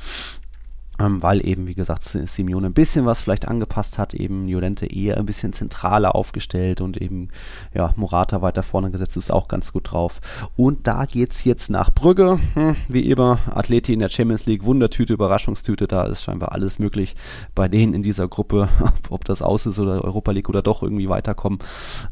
[1.00, 4.86] ähm, weil eben, wie gesagt, Si- Simeone ein bisschen was vielleicht angepasst hat, eben Llorente
[4.86, 7.28] eher ein bisschen zentraler aufgestellt und eben,
[7.72, 10.20] ja, Morata weiter vorne gesetzt, ist auch ganz gut drauf.
[10.56, 15.14] Und da geht's jetzt nach Brügge, hm, wie immer, Atleti in der Champions League, Wundertüte,
[15.14, 17.16] Überraschungstüte, da ist scheinbar alles möglich
[17.54, 18.68] bei denen in dieser Gruppe,
[19.10, 21.60] ob das aus ist oder Europa League oder doch irgendwie weiterkommen,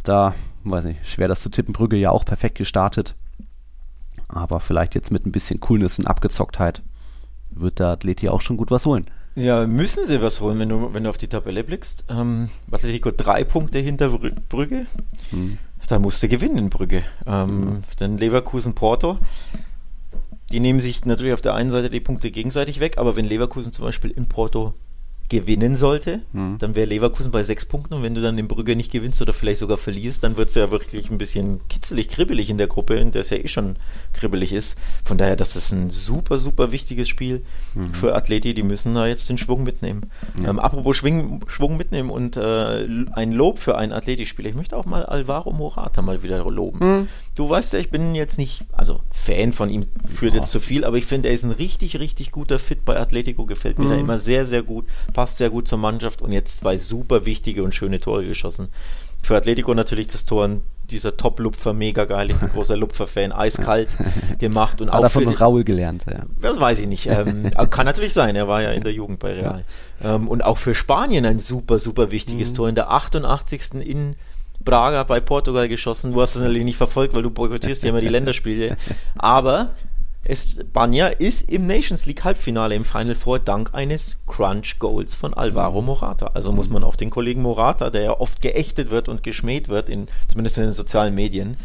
[0.02, 3.14] da, weiß nicht, schwer das zu tippen, Brügge ja auch perfekt gestartet,
[4.28, 6.82] aber vielleicht jetzt mit ein bisschen Coolness und Abgezocktheit
[7.50, 9.06] wird der Atleti auch schon gut was holen.
[9.34, 12.04] Ja, müssen sie was holen, wenn du, wenn du auf die Tabelle blickst.
[12.08, 14.86] Ähm, Atletico drei Punkte hinter Brü- Brügge.
[15.30, 15.58] Hm.
[15.86, 17.02] Da musste gewinnen in Brügge.
[17.26, 19.18] Ähm, Dann Leverkusen Porto.
[20.50, 23.72] Die nehmen sich natürlich auf der einen Seite die Punkte gegenseitig weg, aber wenn Leverkusen
[23.72, 24.74] zum Beispiel in Porto
[25.28, 26.56] gewinnen sollte, Mhm.
[26.58, 29.32] dann wäre Leverkusen bei sechs Punkten und wenn du dann in Brügge nicht gewinnst oder
[29.32, 32.94] vielleicht sogar verlierst, dann wird es ja wirklich ein bisschen kitzelig, kribbelig in der Gruppe,
[32.94, 33.76] in der es ja eh schon
[34.14, 34.78] kribbelig ist.
[35.04, 37.42] Von daher, das ist ein super, super wichtiges Spiel
[37.92, 40.10] für Athleti, die müssen da jetzt den Schwung mitnehmen.
[40.44, 44.48] Ähm, apropos Schwing, Schwung mitnehmen und äh, ein Lob für einen Athletikspieler.
[44.48, 47.08] Ich möchte auch mal Alvaro Morata mal wieder loben.
[47.36, 50.84] Du weißt ja, ich bin jetzt nicht, also Fan von ihm führt jetzt zu viel,
[50.84, 53.94] aber ich finde, er ist ein richtig, richtig guter Fit bei Atletico, gefällt mir da
[53.96, 54.86] immer sehr, sehr gut,
[55.18, 58.68] passt sehr gut zur Mannschaft und jetzt zwei super wichtige und schöne Tore geschossen.
[59.20, 60.48] Für Atletico natürlich das Tor,
[60.84, 63.96] dieser Top-Lupfer, mega geil, ich bin großer Lupfer-Fan, eiskalt
[64.38, 66.20] gemacht und Hat auch er für von Raul gelernt, ja.
[66.40, 67.06] das weiß ich nicht.
[67.06, 69.64] Ähm, kann natürlich sein, er war ja in der Jugend bei Real.
[70.04, 73.74] Ähm, und auch für Spanien ein super, super wichtiges Tor in der 88.
[73.84, 74.14] in
[74.64, 76.12] Braga bei Portugal geschossen.
[76.12, 78.76] Du hast es natürlich nicht verfolgt, weil du boykottierst ja immer die Länderspiele.
[79.16, 79.70] Aber
[80.28, 85.80] Espanja ist im Nations League Halbfinale im Final Four dank eines Crunch Goals von Alvaro
[85.80, 86.32] Morata.
[86.34, 89.88] Also muss man auf den Kollegen Morata, der ja oft geächtet wird und geschmäht wird,
[89.88, 91.56] in, zumindest in den sozialen Medien,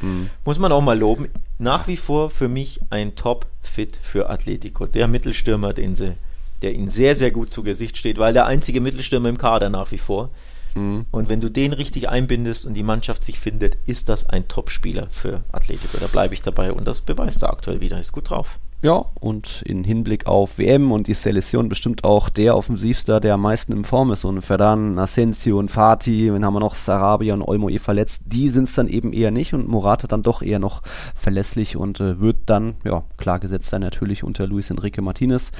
[0.46, 1.28] muss man auch mal loben.
[1.60, 4.86] Nach wie vor für mich ein Top-Fit für Atletico.
[4.86, 6.14] Der Mittelstürmer, den sie,
[6.62, 9.92] der ihnen sehr, sehr gut zu Gesicht steht, weil der einzige Mittelstürmer im Kader nach
[9.92, 10.30] wie vor.
[10.76, 11.06] Mhm.
[11.12, 15.08] Und wenn du den richtig einbindest und die Mannschaft sich findet, ist das ein Top-Spieler
[15.10, 15.98] für Atletico.
[16.00, 18.00] Da bleibe ich dabei und das beweist er aktuell wieder.
[18.00, 18.60] Ist gut drauf.
[18.84, 23.42] Ja, und in Hinblick auf WM und die Selektion bestimmt auch der Offensivstar, der am
[23.42, 24.26] meisten in Form ist.
[24.26, 28.24] Und Ferdan, Asensio und Fatih, dann haben wir noch Sarabia und Olmo eh verletzt.
[28.26, 30.82] Die sind es dann eben eher nicht und Morata dann doch eher noch
[31.16, 35.54] verlässlich und äh, wird dann, ja, klar gesetzt sein natürlich unter Luis Enrique Martinez.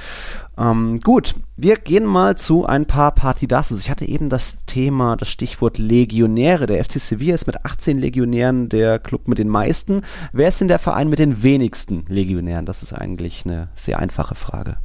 [0.58, 3.80] Ähm, gut, wir gehen mal zu ein paar Partidases.
[3.80, 6.66] Ich hatte eben das Thema, das Stichwort Legionäre.
[6.66, 10.02] Der FC Sevilla ist mit 18 Legionären der Club mit den meisten.
[10.34, 12.66] Wer ist denn der Verein mit den wenigsten Legionären?
[12.66, 14.76] Das ist eigentlich eine sehr einfache Frage.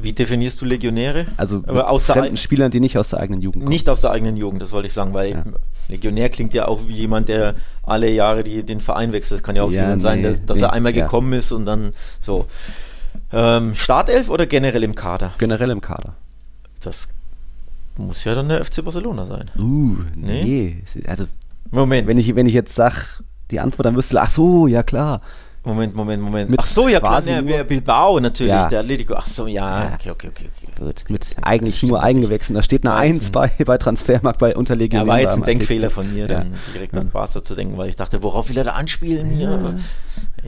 [0.00, 1.26] Wie definierst du Legionäre?
[1.36, 3.72] Also Aber aus fremden Spielern, die nicht aus der eigenen Jugend kommen.
[3.72, 5.44] Nicht aus der eigenen Jugend, das wollte ich sagen, weil Ja.
[5.88, 9.42] Legionär klingt ja auch wie jemand, der alle Jahre die, den Verein wechselt.
[9.42, 11.04] Kann ja auch Ja, jemand sein, nee, dass, dass nee, er einmal ja.
[11.04, 12.46] gekommen ist und dann so.
[13.32, 15.32] Ähm, Startelf oder generell im Kader?
[15.38, 16.14] Generell im Kader.
[16.80, 17.08] Das
[17.96, 19.50] muss ja dann der FC Barcelona sein.
[19.58, 20.44] Uh, Nee?
[20.44, 20.84] nee.
[21.08, 21.24] Also,
[21.72, 25.20] Moment, wenn ich, wenn ich jetzt sag, die Antwort, dann du, ach so, ja klar.
[25.64, 26.50] Moment, Moment, Moment.
[26.50, 28.68] Mit Ach so, ja klar, der Bilbao natürlich, Ja.
[28.68, 29.14] der Atletico.
[29.16, 29.94] Ach so, ja, Ja.
[29.94, 30.48] okay, okay, okay.
[30.56, 30.84] okay.
[30.84, 32.54] Gut, mit eigentlich nur Eigengewächsen.
[32.54, 35.08] Da steht eine 1 bei, bei Transfermarkt bei Ja, Unterlegionären.
[35.08, 36.38] war jetzt ein Denkfehler von mir, Ja.
[36.38, 39.74] dann direkt an Barca zu denken, weil ich dachte, worauf will er da anspielen hier?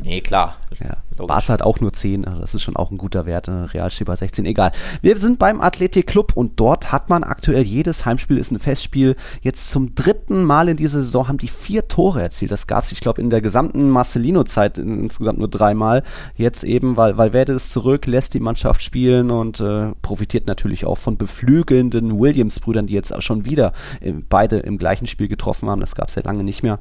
[0.02, 0.56] Nee, klar.
[0.78, 0.96] Ja.
[1.26, 3.48] Barca hat auch nur 10, also das ist schon auch ein guter Wert.
[3.48, 4.72] äh, Real steht bei 16, egal.
[5.02, 9.16] Wir sind beim Athletic Club und dort hat man aktuell jedes Heimspiel ist ein Festspiel.
[9.42, 12.50] Jetzt zum dritten Mal in dieser Saison haben die vier Tore erzielt.
[12.50, 16.02] Das gab es, ich glaube, in der gesamten Marcelino-Zeit insgesamt nur dreimal.
[16.36, 20.98] Jetzt eben, weil Valverde ist zurück, lässt die Mannschaft spielen und äh, profitiert natürlich auch
[20.98, 25.80] von beflügelnden Williams-Brüdern, die jetzt auch schon wieder äh, beide im gleichen Spiel getroffen haben.
[25.80, 26.78] Das gab es ja lange nicht mehr.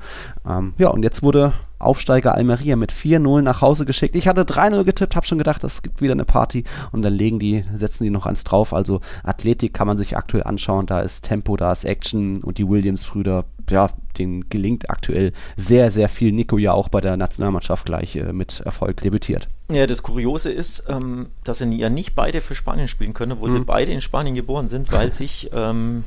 [0.48, 4.16] Ähm, ja, und jetzt wurde Aufsteiger Almeria mit 4-0 nach Hause geschickt.
[4.16, 7.40] Ich hatte 3-0 getippt, habe schon gedacht, es gibt wieder eine Party und dann legen
[7.40, 8.74] die, setzen die noch eins drauf.
[8.74, 12.68] Also Athletik kann man sich aktuell anschauen, da ist Tempo, da ist Action und die
[12.68, 16.32] Williams-Brüder, ja, denen gelingt aktuell sehr, sehr viel.
[16.32, 19.48] Nico ja auch bei der Nationalmannschaft gleich äh, mit Erfolg debütiert.
[19.72, 23.52] Ja, das Kuriose ist, ähm, dass sie ja nicht beide für Spanien spielen können, obwohl
[23.52, 26.04] sie beide in Spanien geboren sind, weil sich, ähm,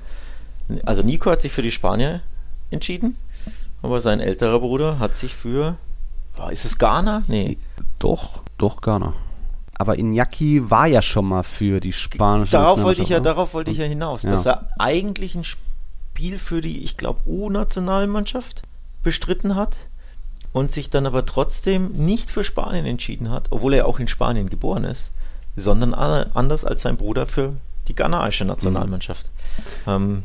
[0.85, 2.21] also Nico hat sich für die Spanier
[2.71, 3.17] entschieden,
[3.83, 5.77] aber sein älterer Bruder hat sich für,
[6.51, 7.23] ist es Ghana?
[7.29, 7.59] Nee.
[7.99, 9.13] Doch, doch, Ghana.
[9.75, 13.55] Aber Iñaki war ja schon mal für die spanische Darauf wollte ich ja, Nationalmannschaft, darauf
[13.55, 14.31] wollte ich ja hinaus, Ja.
[14.31, 18.63] dass er eigentlich ein Spiel für die, ich glaube, U-Nationalmannschaft
[19.03, 19.77] bestritten hat
[20.53, 24.49] und sich dann aber trotzdem nicht für Spanien entschieden hat, obwohl er auch in Spanien
[24.51, 25.11] geboren ist,
[25.57, 27.55] sondern anders als sein Bruder für
[27.89, 29.31] die ghanaische Nationalmannschaft.
[29.87, 30.23] Ähm,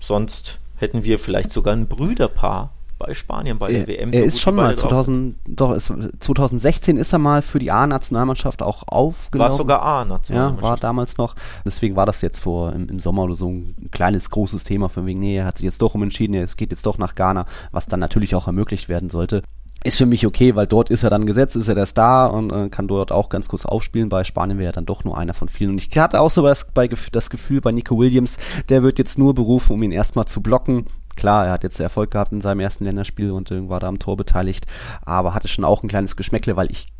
[0.00, 4.12] sonst hätten wir vielleicht sogar ein Brüderpaar bei Spanien bei der Er, WM.
[4.12, 5.36] er so ist gut schon mal beide drauf sind.
[5.46, 9.52] 2000, doch, es, 2016 ist er mal für die A-Nationalmannschaft auch aufgelaufen.
[9.52, 10.82] War sogar Ja, war A-Nationalmannschaft.
[10.84, 11.36] damals noch.
[11.64, 15.06] Deswegen war das jetzt vor im, im Sommer oder so ein kleines, großes Thema von
[15.06, 17.86] wegen, nee, er hat sich jetzt doch umentschieden, es geht jetzt doch nach Ghana, was
[17.86, 19.42] dann natürlich auch ermöglicht werden sollte.
[19.84, 22.50] Ist für mich okay, weil dort ist er dann gesetzt, ist er der Star und
[22.52, 24.08] äh, kann dort auch ganz kurz aufspielen.
[24.08, 25.70] Bei Spanien wäre er dann doch nur einer von vielen.
[25.70, 28.38] Und ich hatte auch so das, bei, das Gefühl bei Nico Williams,
[28.68, 30.86] der wird jetzt nur berufen, um ihn erstmal zu blocken.
[31.14, 33.98] Klar, er hat jetzt Erfolg gehabt in seinem ersten Länderspiel und äh, war da am
[33.98, 34.66] Tor beteiligt,
[35.04, 36.92] aber hatte schon auch ein kleines Geschmäckle, weil ich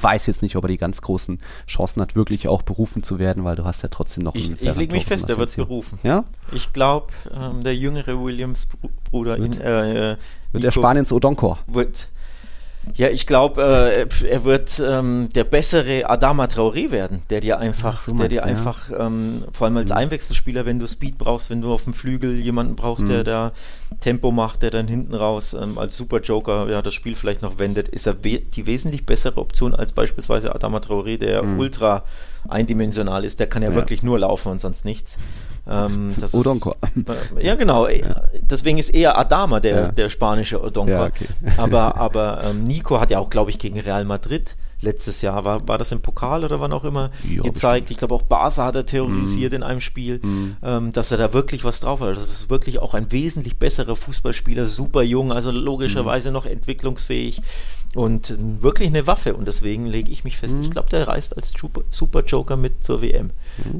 [0.00, 3.44] weiß jetzt nicht, ob er die ganz großen Chancen hat, wirklich auch berufen zu werden,
[3.44, 5.98] weil du hast ja trotzdem noch Ich, einen ich lege mich fest, er wird berufen.
[6.02, 6.24] Ja?
[6.52, 10.16] Ich glaube, ähm, der jüngere Williams-Bruder Wird- äh, äh,
[10.52, 11.58] Wird der Spaniens Odonkor.
[11.66, 12.08] wird.
[12.96, 18.00] Ja, ich glaube, äh, er wird ähm, der bessere Adama Traoré werden, der dir einfach,
[18.02, 18.42] Ach der meinst dir ja.
[18.42, 22.38] einfach, ähm, vor allem als Einwechselspieler, wenn du Speed brauchst, wenn du auf dem Flügel
[22.38, 23.24] jemanden brauchst, der Mhm.
[23.24, 23.52] da
[24.00, 27.58] Tempo macht, der dann hinten raus ähm, als Super Joker ja das Spiel vielleicht noch
[27.58, 32.04] wendet, ist er we die wesentlich bessere Option als beispielsweise Adama Traoré, der ultra
[32.48, 33.40] eindimensional ist.
[33.40, 33.74] Der kann ja, Mhm.
[33.76, 33.80] Ja.
[33.82, 35.16] wirklich nur laufen und sonst nichts.
[35.68, 36.46] Ähm, das ist-
[37.40, 37.88] Ja, genau.
[38.42, 39.92] Deswegen ist eher Adama der, Ja.
[39.92, 40.94] der spanische Odonkor.
[40.94, 41.26] Ja, okay.
[41.56, 45.66] Aber, aber ähm, Nico hat ja auch, glaube ich, gegen Real Madrid letztes Jahr, war,
[45.66, 47.90] war das im Pokal oder wann auch immer, Ja, gezeigt.
[47.90, 50.20] Ich glaube, auch Barca hat er terrorisiert in einem Spiel,
[50.62, 52.08] ähm, dass er da wirklich was drauf hat.
[52.08, 57.42] Also Das ist wirklich auch ein wesentlich besserer Fußballspieler, super jung, also logischerweise noch entwicklungsfähig
[57.94, 59.34] und äh, wirklich eine Waffe.
[59.34, 61.52] Und deswegen lege ich mich fest, ich glaube, der reist als
[61.90, 63.30] Super, Joker mit zur WM.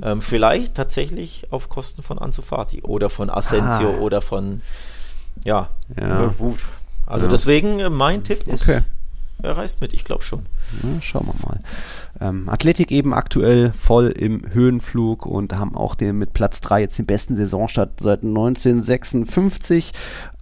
[0.02, 3.98] Ähm, vielleicht tatsächlich auf Kosten von Ansu Fati oder von Asensio Ah.
[4.00, 4.62] oder von
[5.44, 5.68] ja,
[6.00, 6.32] Ja.
[7.06, 7.30] Also Ja.
[7.32, 8.80] deswegen äh, mein Tipp ist, Okay.
[9.44, 10.46] Er reist mit, ich glaube schon.
[10.82, 11.60] Ja, schauen wir mal.
[12.20, 16.98] Ähm, Athletik eben aktuell voll im Höhenflug und haben auch den, mit Platz 3 jetzt
[16.98, 19.92] den besten Saisonstart seit 1956.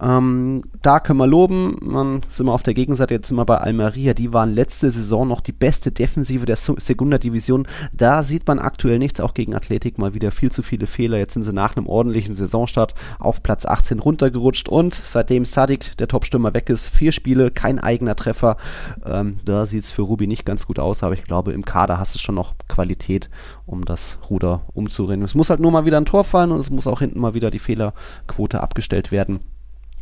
[0.01, 1.77] Ähm, da können wir loben.
[1.81, 4.13] Man sind wir auf der Gegenseite jetzt immer bei Almeria.
[4.13, 7.67] Die waren letzte Saison noch die beste Defensive der Segunda Division.
[7.91, 11.17] Da sieht man aktuell nichts, auch gegen Athletik mal wieder viel zu viele Fehler.
[11.17, 16.07] Jetzt sind sie nach einem ordentlichen Saisonstart auf Platz 18 runtergerutscht und seitdem Sadik, der
[16.07, 18.57] Topstürmer, weg ist, vier Spiele, kein eigener Treffer.
[19.05, 21.99] Ähm, da sieht es für Ruby nicht ganz gut aus, aber ich glaube, im Kader
[21.99, 23.29] hast du schon noch Qualität,
[23.65, 25.23] um das Ruder umzureden.
[25.23, 27.33] Es muss halt nur mal wieder ein Tor fallen und es muss auch hinten mal
[27.33, 29.39] wieder die Fehlerquote abgestellt werden.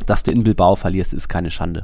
[0.06, 1.84] Dass du in Bilbao verlierst, ist keine Schande.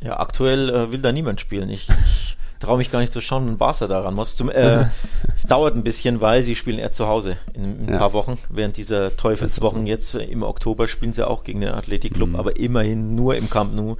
[0.00, 1.70] Ja, aktuell äh, will da niemand spielen.
[1.70, 4.36] Ich, ich traue mich gar nicht zu schauen, wenn Barca daran muss.
[4.36, 4.86] Zum, äh,
[5.36, 7.98] es dauert ein bisschen, weil sie spielen erst zu Hause in, in ein ja.
[7.98, 8.38] paar Wochen.
[8.48, 12.36] Während dieser Teufelswochen jetzt im Oktober spielen sie auch gegen den Athletikclub, mhm.
[12.36, 13.96] aber immerhin nur im Camp Nou.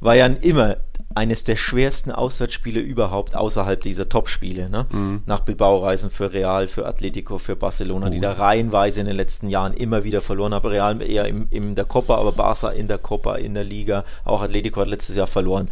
[0.00, 0.76] War ja immer
[1.14, 4.68] eines der schwersten Auswärtsspiele überhaupt außerhalb dieser Topspiele.
[4.68, 4.86] Ne?
[4.90, 5.22] Mhm.
[5.26, 8.10] Nach Bilbao-Reisen für Real, für Atletico, für Barcelona, oh.
[8.10, 10.68] die da reihenweise in den letzten Jahren immer wieder verloren haben.
[10.68, 14.04] Real eher in, in der Copa, aber Barca in der Copa, in der Liga.
[14.24, 15.70] Auch Atletico hat letztes Jahr verloren.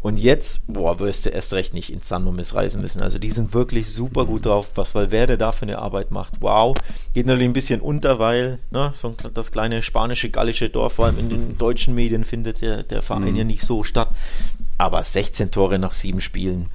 [0.00, 3.02] Und jetzt, boah, wirst du erst recht nicht ins San Mames reisen müssen.
[3.02, 6.34] Also die sind wirklich super gut drauf, was Valverde da für eine Arbeit macht.
[6.40, 6.76] Wow.
[7.14, 11.18] Geht natürlich ein bisschen unter, weil ne, so das kleine spanische, gallische Dorf, vor allem
[11.18, 13.36] in den deutschen Medien, findet der, der Verein mhm.
[13.36, 14.10] ja nicht so statt.
[14.78, 16.68] Aber 16 Tore nach sieben Spielen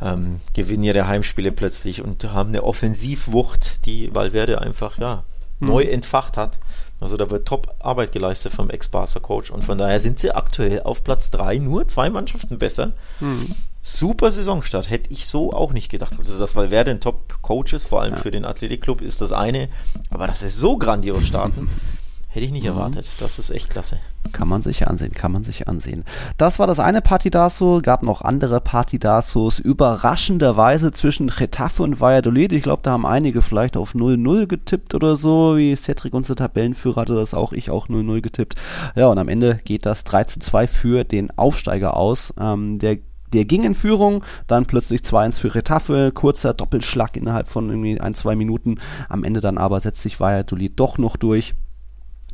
[0.00, 5.24] ähm, gewinnen ihre Heimspiele plötzlich und haben eine Offensivwucht, die Valverde einfach ja,
[5.60, 5.68] mhm.
[5.68, 6.58] neu entfacht hat.
[7.00, 11.30] Also da wird Top-Arbeit geleistet vom Ex-Barca-Coach und von daher sind sie aktuell auf Platz
[11.32, 12.92] 3, nur zwei Mannschaften besser.
[13.20, 13.56] Mhm.
[13.82, 16.14] Super Saisonstart, hätte ich so auch nicht gedacht.
[16.16, 18.20] Also das Valverde ein Top-Coach ist, vor allem ja.
[18.20, 19.68] für den Athletic-Club, ist das eine.
[20.10, 21.68] Aber dass sie so grandios starten,
[22.32, 22.70] Hätte ich nicht mhm.
[22.70, 23.06] erwartet.
[23.18, 23.98] Das ist echt klasse.
[24.32, 26.04] Kann man sich ansehen, kann man sich ansehen.
[26.38, 29.58] Das war das eine Partidaso, gab noch andere Partidasos.
[29.58, 32.52] Überraschenderweise zwischen Getafe und Valladolid.
[32.52, 35.58] Ich glaube, da haben einige vielleicht auf 0-0 getippt oder so.
[35.58, 38.54] Wie Cedric, unser Tabellenführer, hatte das auch, ich auch 0-0 getippt.
[38.96, 42.32] Ja, und am Ende geht das 3-2 für den Aufsteiger aus.
[42.40, 42.96] Ähm, der
[43.34, 48.12] der ging in Führung, dann plötzlich 2-1 für Retafe, kurzer Doppelschlag innerhalb von irgendwie ein,
[48.12, 48.78] zwei Minuten.
[49.08, 51.54] Am Ende dann aber setzt sich Valladolid doch noch durch.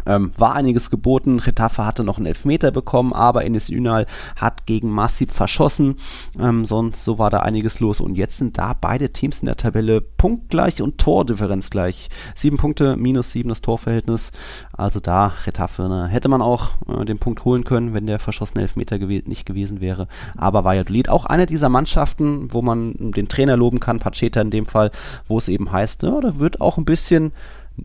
[0.08, 1.38] Ähm, war einiges geboten.
[1.38, 5.96] Retafe hatte noch einen Elfmeter bekommen, aber Enes Ünal hat gegen Massib verschossen.
[6.40, 8.00] Ähm, sonst so war da einiges los.
[8.00, 12.08] Und jetzt sind da beide Teams in der Tabelle punktgleich und Tordifferenz gleich.
[12.34, 14.32] Sieben Punkte, minus sieben das Torverhältnis.
[14.72, 18.62] Also da Retafe ne, hätte man auch äh, den Punkt holen können, wenn der verschossene
[18.62, 20.08] Elfmeter gew nicht gewesen wäre.
[20.36, 24.66] Aber Valladolid auch eine dieser Mannschaften, wo man den Trainer loben kann, Pacheta in dem
[24.66, 24.90] Fall,
[25.26, 27.32] wo es eben heißt, ja, da wird auch ein bisschen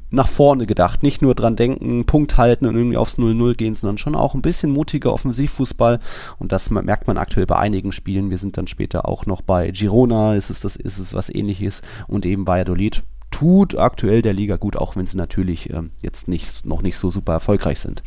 [0.09, 1.03] nach vorne gedacht.
[1.03, 4.41] Nicht nur dran denken, Punkt halten und irgendwie aufs 0-0 gehen, sondern schon auch ein
[4.41, 5.99] bisschen mutiger Offensivfußball.
[6.39, 8.29] Und das merkt man aktuell bei einigen Spielen.
[8.29, 11.81] Wir sind dann später auch noch bei Girona, ist es, das, ist es was ähnliches.
[12.07, 16.65] Und eben Valladolid tut aktuell der Liga gut, auch wenn sie natürlich äh, jetzt nicht,
[16.65, 18.03] noch nicht so super erfolgreich sind.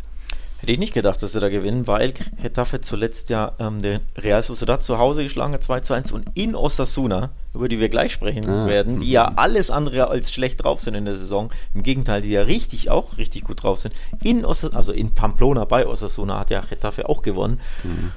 [0.66, 4.42] Hätte ich nicht gedacht, dass sie da gewinnen, weil Getafe zuletzt ja ähm, den Real
[4.42, 8.12] Sociedad zu Hause geschlagen hat, 2 zu 1 und in Osasuna, über die wir gleich
[8.12, 8.66] sprechen ah.
[8.66, 12.30] werden, die ja alles andere als schlecht drauf sind in der Saison, im Gegenteil, die
[12.30, 16.50] ja richtig, auch richtig gut drauf sind, in Osasuna, also in Pamplona bei Osasuna hat
[16.50, 17.60] ja Getafe auch gewonnen.
[17.84, 18.10] Mhm.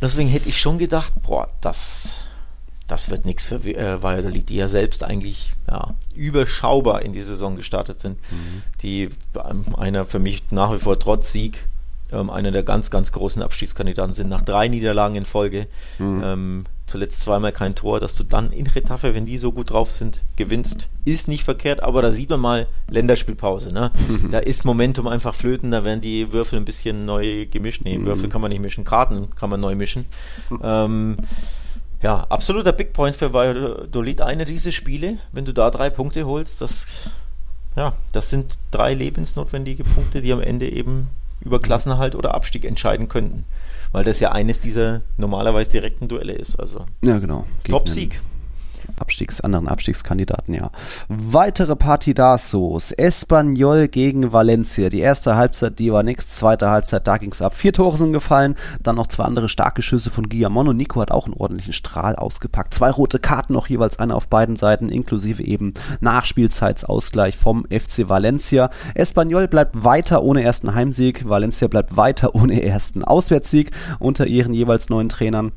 [0.00, 2.20] Deswegen hätte ich schon gedacht, boah, das,
[2.86, 7.56] das wird nichts für äh, Valladolid, die ja selbst eigentlich ja, überschaubar in die Saison
[7.56, 8.62] gestartet sind, mhm.
[8.82, 11.66] die ähm, einer für mich nach wie vor trotz Sieg
[12.12, 14.28] ähm, einer der ganz, ganz großen Abstiegskandidaten sind.
[14.28, 15.66] Nach drei Niederlagen in Folge,
[15.98, 16.22] mhm.
[16.24, 19.90] ähm, zuletzt zweimal kein Tor, dass du dann in Retafe, wenn die so gut drauf
[19.90, 23.72] sind, gewinnst, ist nicht verkehrt, aber da sieht man mal Länderspielpause.
[23.72, 23.90] Ne?
[24.08, 24.30] Mhm.
[24.38, 27.82] Da ist Momentum einfach flöten, da werden die Würfel ein bisschen neu gemischt.
[27.84, 28.06] Nee, mhm.
[28.06, 30.06] Würfel kann man nicht mischen, Karten kann man neu mischen.
[30.60, 31.16] Ähm,
[32.02, 35.18] ja, absoluter Big Point für Valladolid, eine dieser Spiele.
[35.32, 37.10] Wenn du da drei Punkte holst, das,
[37.76, 41.08] ja, das sind drei lebensnotwendige Punkte, die am Ende eben
[41.48, 43.44] über Klassenerhalt oder Abstieg entscheiden könnten.
[43.90, 46.60] Weil das ja eines dieser normalerweise direkten Duelle ist.
[46.60, 47.46] Also ja, genau.
[47.64, 48.20] Top-Sieg.
[49.00, 50.70] Abstiegs, anderen Abstiegskandidaten, ja.
[51.08, 52.92] Weitere Partidasos.
[52.92, 54.88] Espanyol gegen Valencia.
[54.88, 56.36] Die erste Halbzeit, die war nix.
[56.36, 57.54] Zweite Halbzeit, da ging es ab.
[57.54, 58.56] Vier Tore sind gefallen.
[58.82, 62.16] Dann noch zwei andere starke Schüsse von Guillamon und Nico hat auch einen ordentlichen Strahl
[62.16, 62.74] ausgepackt.
[62.74, 68.70] Zwei rote Karten noch jeweils eine auf beiden Seiten, inklusive eben Nachspielzeitsausgleich vom FC Valencia.
[68.94, 71.28] Espanyol bleibt weiter ohne ersten Heimsieg.
[71.28, 75.52] Valencia bleibt weiter ohne ersten Auswärtssieg unter ihren jeweils neuen Trainern.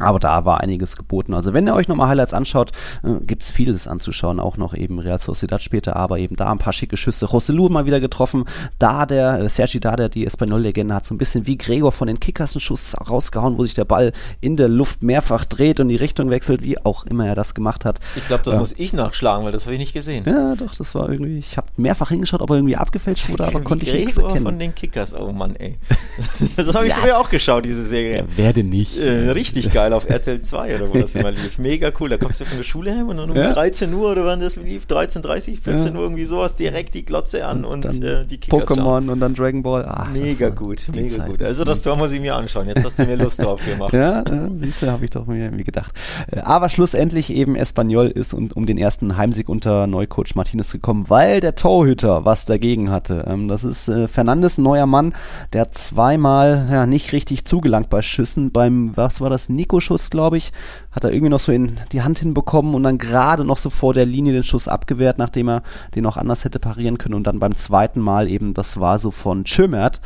[0.00, 1.34] Aber da war einiges geboten.
[1.34, 2.72] Also wenn ihr euch nochmal Highlights anschaut,
[3.04, 4.40] äh, gibt es vieles anzuschauen.
[4.40, 7.26] Auch noch eben Real Sociedad später, aber eben da ein paar schicke Schüsse.
[7.26, 8.44] Rosselu mal wieder getroffen.
[8.78, 12.18] Da der, äh, Sergi Dada, die Espanyol-Legende, hat so ein bisschen wie Gregor von den
[12.18, 15.96] Kickers einen Schuss rausgehauen, wo sich der Ball in der Luft mehrfach dreht und die
[15.96, 18.00] Richtung wechselt, wie auch immer er das gemacht hat.
[18.16, 20.24] Ich glaube, das Äh, muss ich nachschlagen, weil das habe ich nicht gesehen.
[20.26, 23.60] Ja, doch, das war irgendwie, ich habe mehrfach hingeschaut, ob er irgendwie abgefälscht wurde, aber
[23.60, 24.46] konnte ich nichts Gregor erkennen.
[24.46, 25.78] von den Kickers, oh Mann, ey.
[26.56, 26.98] Das habe ich Ja.
[27.00, 28.18] früher auch geschaut, diese Serie.
[28.18, 28.96] Ja, wer denn nicht?
[28.98, 31.58] Äh, richtig geil auf RTL 2 oder wo das immer lief.
[31.58, 32.08] Mega cool.
[32.08, 33.52] Da kommst du von der Schule heim und dann um Ja.
[33.52, 35.98] 13 Uhr oder wann das lief, 13.30 14 Ja.
[35.98, 38.62] Uhr irgendwie sowas, direkt die Glotze an und, dann äh, die schauen.
[38.62, 39.84] Pokémon und dann Dragon Ball.
[39.88, 41.26] Ach, Mega gut, mega Zeit.
[41.28, 41.42] gut.
[41.42, 42.68] Also das Tor muss ich mir anschauen.
[42.68, 43.92] Jetzt hast du mir Lust drauf gemacht.
[43.92, 45.92] Ja, äh, siehst du, habe ich doch mir irgendwie gedacht.
[46.30, 51.04] Äh, Aber schlussendlich eben Espanyol ist um, um den ersten Heimsieg unter Neucoach Martinez gekommen,
[51.08, 53.24] weil der Torhüter was dagegen hatte.
[53.28, 55.14] Ähm, das ist äh, Fernandes, ein neuer Mann,
[55.52, 58.52] der zweimal ja, nicht richtig zugelangt bei Schüssen.
[58.52, 60.52] Beim, was war das, Nico-Schuss, glaube ich,
[60.94, 63.94] hat er irgendwie noch so in die Hand hinbekommen und dann gerade noch so vor
[63.94, 65.62] der Linie den Schuss abgewehrt, nachdem er
[65.94, 67.14] den auch anders hätte parieren können.
[67.14, 70.00] Und dann beim zweiten Mal eben, das war so von Schömert,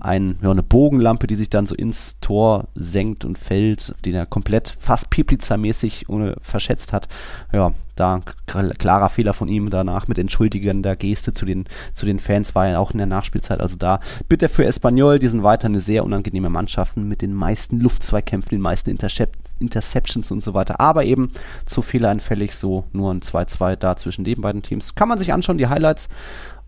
[0.00, 4.26] ein, ja, eine Bogenlampe, die sich dann so ins Tor senkt und fällt, den er
[4.26, 7.08] komplett fast Pipliza-mäßig ohne verschätzt hat.
[7.52, 12.54] Ja, da klarer Fehler von ihm danach mit entschuldigender Geste zu den, zu den Fans
[12.54, 13.60] war ja auch in der Nachspielzeit.
[13.60, 17.80] Also da bitte für Espanyol, die sind weiter eine sehr unangenehme Mannschaft mit den meisten
[17.80, 20.80] Luftzweikämpfen, den meisten Intercept Interceptions und so weiter.
[20.80, 21.32] Aber eben
[21.66, 24.94] zu fehleranfällig, so nur ein 2-2 da zwischen den beiden Teams.
[24.94, 26.08] Kann man sich anschauen, die Highlights.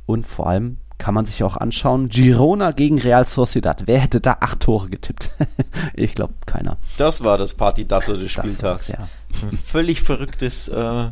[0.06, 3.82] Und vor allem kann man sich auch anschauen, Girona gegen Real Sociedad.
[3.86, 5.30] Wer hätte da acht Tore getippt?
[5.94, 6.78] ich glaube, keiner.
[6.96, 8.88] Das war das Party-Dasso des Spieltags.
[8.88, 9.08] ja.
[9.64, 11.10] Völlig verrücktes äh,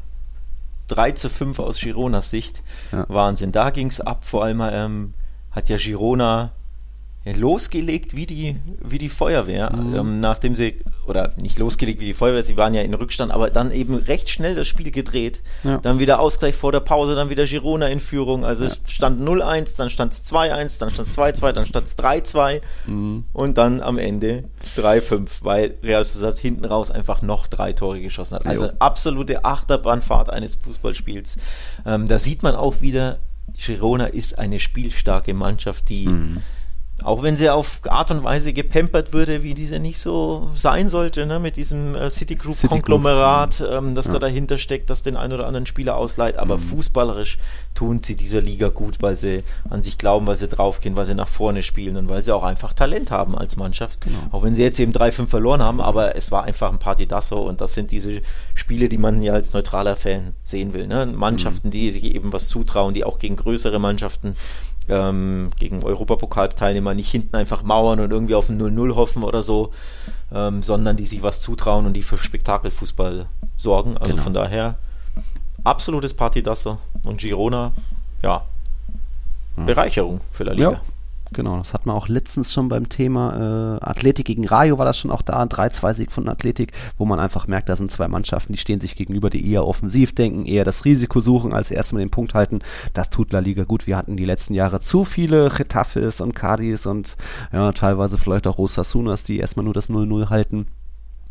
[0.89, 2.63] 3 zu 5 aus Gironas Sicht.
[2.93, 3.05] Ja.
[3.09, 3.53] Wahnsinn.
[3.53, 4.25] Da ging es ab.
[4.25, 5.13] Vor allem ähm,
[5.51, 6.53] hat ja Girona
[7.33, 9.75] losgelegt wie die, wie die Feuerwehr.
[9.75, 9.95] Mhm.
[9.95, 13.49] Ähm, nachdem sie, oder nicht losgelegt wie die Feuerwehr, sie waren ja in Rückstand, aber
[13.49, 15.41] dann eben recht schnell das Spiel gedreht.
[15.63, 15.79] Ja.
[15.79, 18.45] Dann wieder Ausgleich vor der Pause, dann wieder Girona in Führung.
[18.45, 21.97] Also es stand 0-1, dann stand es 2-1, dann stand es 2-2, dann stand es
[21.99, 23.25] 3-2 Mhm.
[23.33, 24.45] und dann am Ende
[24.77, 28.47] 3-5, weil Real Sociedad hinten raus einfach noch drei Tore geschossen hat.
[28.47, 31.37] Also absolute Achterbahnfahrt eines Fußballspiels.
[31.87, 33.19] Ähm, da sieht man auch wieder,
[33.57, 36.43] Girona ist eine spielstarke Mannschaft, die Mhm.
[37.05, 41.27] Auch wenn sie auf Art und Weise gepempert würde, wie diese nicht so sein sollte,
[41.27, 45.67] ne, mit diesem äh, Citigroup-Konglomerat, ähm, das da dahinter steckt, das den einen oder anderen
[45.67, 47.39] Spieler ausleiht, aber fußballerisch
[47.75, 51.15] tun sie dieser Liga gut, weil sie an sich glauben, weil sie draufgehen, weil sie
[51.15, 53.99] nach vorne spielen und weil sie auch einfach Talent haben als Mannschaft.
[54.33, 57.61] Auch wenn sie jetzt eben 3-5 verloren haben, aber es war einfach ein Partidasso und
[57.61, 58.23] das sind diese
[58.55, 60.87] Spiele, die man ja als neutraler Fan sehen will.
[60.87, 61.07] Ne?
[61.07, 64.37] Mannschaften, die sich eben was zutrauen, die auch gegen größere Mannschaften
[64.89, 69.73] ähm, gegen Europapokalteilnehmer nicht hinten einfach mauern und irgendwie auf ein 0-0 hoffen oder so,
[70.33, 73.97] ähm, sondern die sich was zutrauen und die für Spektakelfußball sorgen.
[73.97, 74.23] Also Genau.
[74.23, 74.77] von daher
[75.65, 77.73] absolutes Partidasse und Girona,
[78.23, 78.45] ja,
[79.57, 80.71] Bereicherung für La Liga.
[80.73, 80.81] Ja,
[81.35, 81.59] genau.
[81.59, 85.11] Das hat man auch letztens schon beim Thema äh, Athletik gegen Rayo war das schon
[85.11, 88.59] auch da, ein 3-2-Sieg von Athletik, wo man einfach merkt, da sind zwei Mannschaften, die
[88.59, 92.35] stehen sich gegenüber, die eher offensiv denken, eher das Risiko suchen, als erstmal den Punkt
[92.35, 92.61] halten.
[92.95, 93.87] Das tut La Liga gut.
[93.87, 97.17] Wir hatten die letzten Jahre zu viele Getafes und Cardis und
[97.53, 100.67] ja, teilweise vielleicht auch Rosasunas, die erstmal nur das 0-0 halten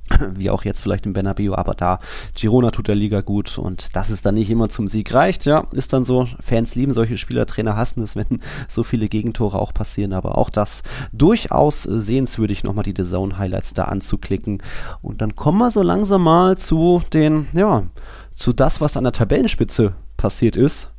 [0.36, 2.00] wie auch jetzt vielleicht im Bernabeu, aber da
[2.36, 5.66] Girona tut der Liga gut und dass es dann nicht immer zum Sieg reicht, ja,
[5.72, 6.28] ist dann so.
[6.39, 10.50] Fans lieben solche Spieler, Trainer hassen es, wenn so viele Gegentore auch passieren, aber auch
[10.50, 14.62] das durchaus sehenswürdig, nochmal die The Zone Highlights da anzuklicken
[15.02, 17.84] und dann kommen wir so langsam mal zu den, ja,
[18.36, 20.92] zu das, was an der Tabellenspitze passiert ist.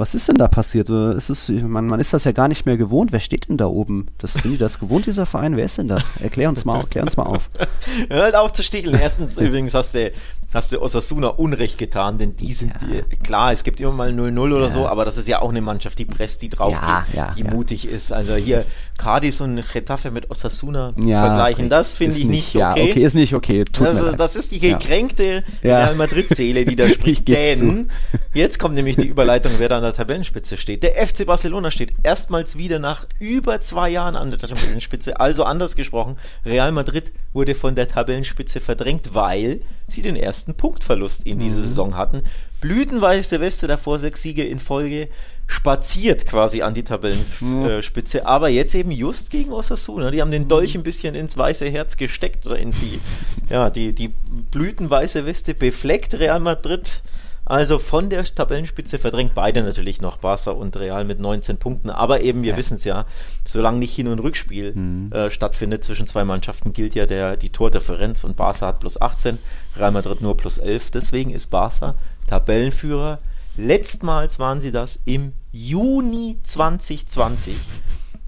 [0.00, 0.88] Was ist denn da passiert?
[0.88, 3.12] Äh, Ist es, man, man ist das ja gar nicht mehr gewohnt.
[3.12, 4.06] Wer steht denn da oben?
[4.16, 5.58] Das, sind die das gewohnt, dieser Verein?
[5.58, 6.10] Wer ist denn das?
[6.20, 7.50] Erklär uns mal, erklär uns mal auf.
[8.08, 8.98] Hört auf zu sticheln.
[8.98, 10.10] Erstens übrigens hast du,
[10.54, 13.02] hast du Osasuna Unrecht getan, denn die sind, Ja.
[13.10, 14.70] die, klar, es gibt immer mal 0-0 oder Ja.
[14.70, 17.86] so, aber das ist ja auch eine Mannschaft, die presst, die draufgeht, Ja, die mutig
[17.86, 18.12] ist.
[18.12, 18.64] Also hier
[18.98, 22.90] Cadiz und Getafe mit Osasuna vergleichen, das finde ich nicht Ja, okay.
[22.90, 23.64] okay, ist nicht okay.
[23.64, 25.44] Tut das, das ist die gekränkte.
[25.62, 27.28] Real Madrid-Seele, die da Ich spricht.
[27.28, 27.88] Denn
[28.34, 30.82] jetzt kommt nämlich die Überleitung, wer da an der Tabellenspitze steht.
[30.82, 35.18] Der FC Barcelona steht erstmals wieder nach über zwei Jahren an der Tabellenspitze.
[35.20, 41.26] Also anders gesprochen, Real Madrid wurde von der Tabellenspitze verdrängt, weil sie den ersten Punktverlust
[41.26, 41.40] in Mhm.
[41.42, 42.22] dieser Saison hatten.
[42.60, 45.08] Blütenweiße Weste davor, sechs Siege in Folge,
[45.46, 50.10] spaziert quasi an die Tabellenspitze, aber jetzt eben just gegen Osasuna.
[50.10, 53.00] Die haben den Dolch ein bisschen ins weiße Herz gesteckt oder in die,
[53.48, 54.08] ja, die, die
[54.52, 57.02] blütenweiße Weste befleckt Real Madrid.
[57.50, 61.90] Also von der Tabellenspitze verdrängt beide natürlich noch Barca und Real mit 19 Punkten.
[61.90, 62.56] Aber eben, wir ja.
[62.56, 63.06] wissen es ja,
[63.44, 65.10] solange nicht Hin- und Rückspiel mhm.
[65.10, 69.38] äh, stattfindet zwischen zwei Mannschaften, gilt ja der, die Tordifferenz und Barca hat plus 18,
[69.76, 70.92] Real Madrid nur plus 11.
[70.92, 71.96] Deswegen ist Barca
[72.28, 73.18] Tabellenführer.
[73.56, 77.56] Letztmals waren sie das im Juni 2020.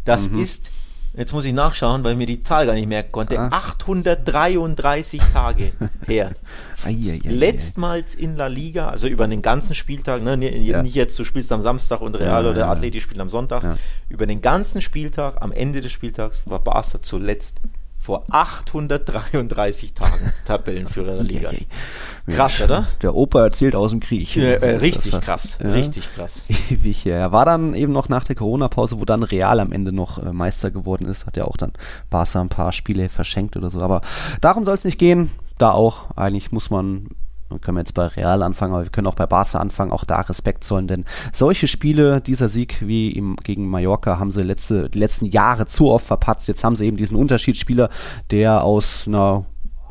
[0.04, 0.42] Das mhm.
[0.42, 0.71] ist
[1.14, 3.38] Jetzt muss ich nachschauen, weil mir die Zahl gar nicht merken konnte.
[3.38, 3.48] Ah.
[3.52, 5.72] 833 Tage
[6.06, 6.32] her.
[7.24, 10.82] Letztmals in La Liga, also über den ganzen Spieltag, ne, ja.
[10.82, 13.76] nicht jetzt, du spielst am Samstag und Real ja, oder Atleti spielt am Sonntag.
[14.08, 17.60] Über den ganzen Spieltag, am Ende des Spieltags war Barca zuletzt
[18.02, 21.50] vor 833 Tagen Tabellenführer der Liga.
[22.26, 22.88] Krass, oder?
[23.00, 24.34] Der Opa erzählt aus dem Krieg.
[24.34, 25.70] Ja, äh, richtig krass, ja.
[25.70, 26.42] richtig krass.
[26.70, 27.14] Ewig, ja.
[27.14, 30.32] Er war dann eben noch nach der Corona-Pause, wo dann Real am Ende noch äh,
[30.32, 31.72] Meister geworden ist, hat ja auch dann
[32.10, 33.80] Barca ein paar Spiele verschenkt oder so.
[33.80, 34.00] Aber
[34.40, 35.30] darum soll es nicht gehen.
[35.58, 37.06] Da auch, eigentlich muss man
[37.60, 40.20] können wir jetzt bei Real anfangen, aber wir können auch bei Barca anfangen, auch da
[40.20, 44.98] Respekt zollen, denn solche Spiele, dieser Sieg wie im, gegen Mallorca, haben sie letzte, die
[44.98, 46.48] letzten Jahre zu oft verpatzt.
[46.48, 47.90] Jetzt haben sie eben diesen Unterschiedsspieler,
[48.30, 49.44] der aus einer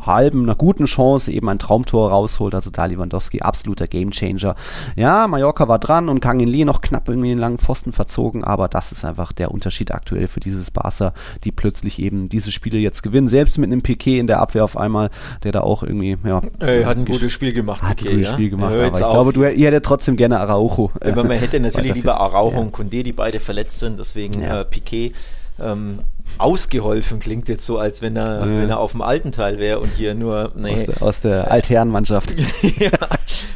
[0.06, 2.56] halben, einer guten Chance eben ein Traumtor rausholt.
[2.56, 4.56] Also da Lewandowski, absoluter Gamechanger.
[4.96, 8.68] Ja, Mallorca war dran und Kangin Lee noch knapp irgendwie den langen Pfosten verzogen, aber
[8.68, 13.04] das ist einfach der Unterschied aktuell für dieses Barca, die plötzlich eben diese Spiele jetzt
[13.04, 13.28] gewinnen.
[13.28, 15.10] Selbst mit einem Piquet in der Abwehr auf einmal,
[15.44, 16.42] der da auch irgendwie, ja.
[16.60, 18.34] Er hat ein gutes Spiel gemacht, Hat Piquet, ein gutes ja?
[18.34, 19.12] Spiel gemacht, aber ich auf.
[19.12, 20.92] glaube, du, ihr hättet trotzdem gerne Araujo.
[21.02, 22.60] Aber man hätte natürlich lieber Araujo ja.
[22.60, 24.62] und Condé, die beide verletzt sind, deswegen ja.
[24.62, 25.14] äh, Piquet
[25.60, 26.00] ähm,
[26.38, 28.46] ausgeholfen klingt jetzt so, als wenn er, ja.
[28.46, 30.52] wenn er auf dem alten Teil wäre und hier nur.
[30.56, 30.74] Nee.
[30.74, 32.34] Aus, der, aus der Altherrenmannschaft.
[32.80, 32.92] ja.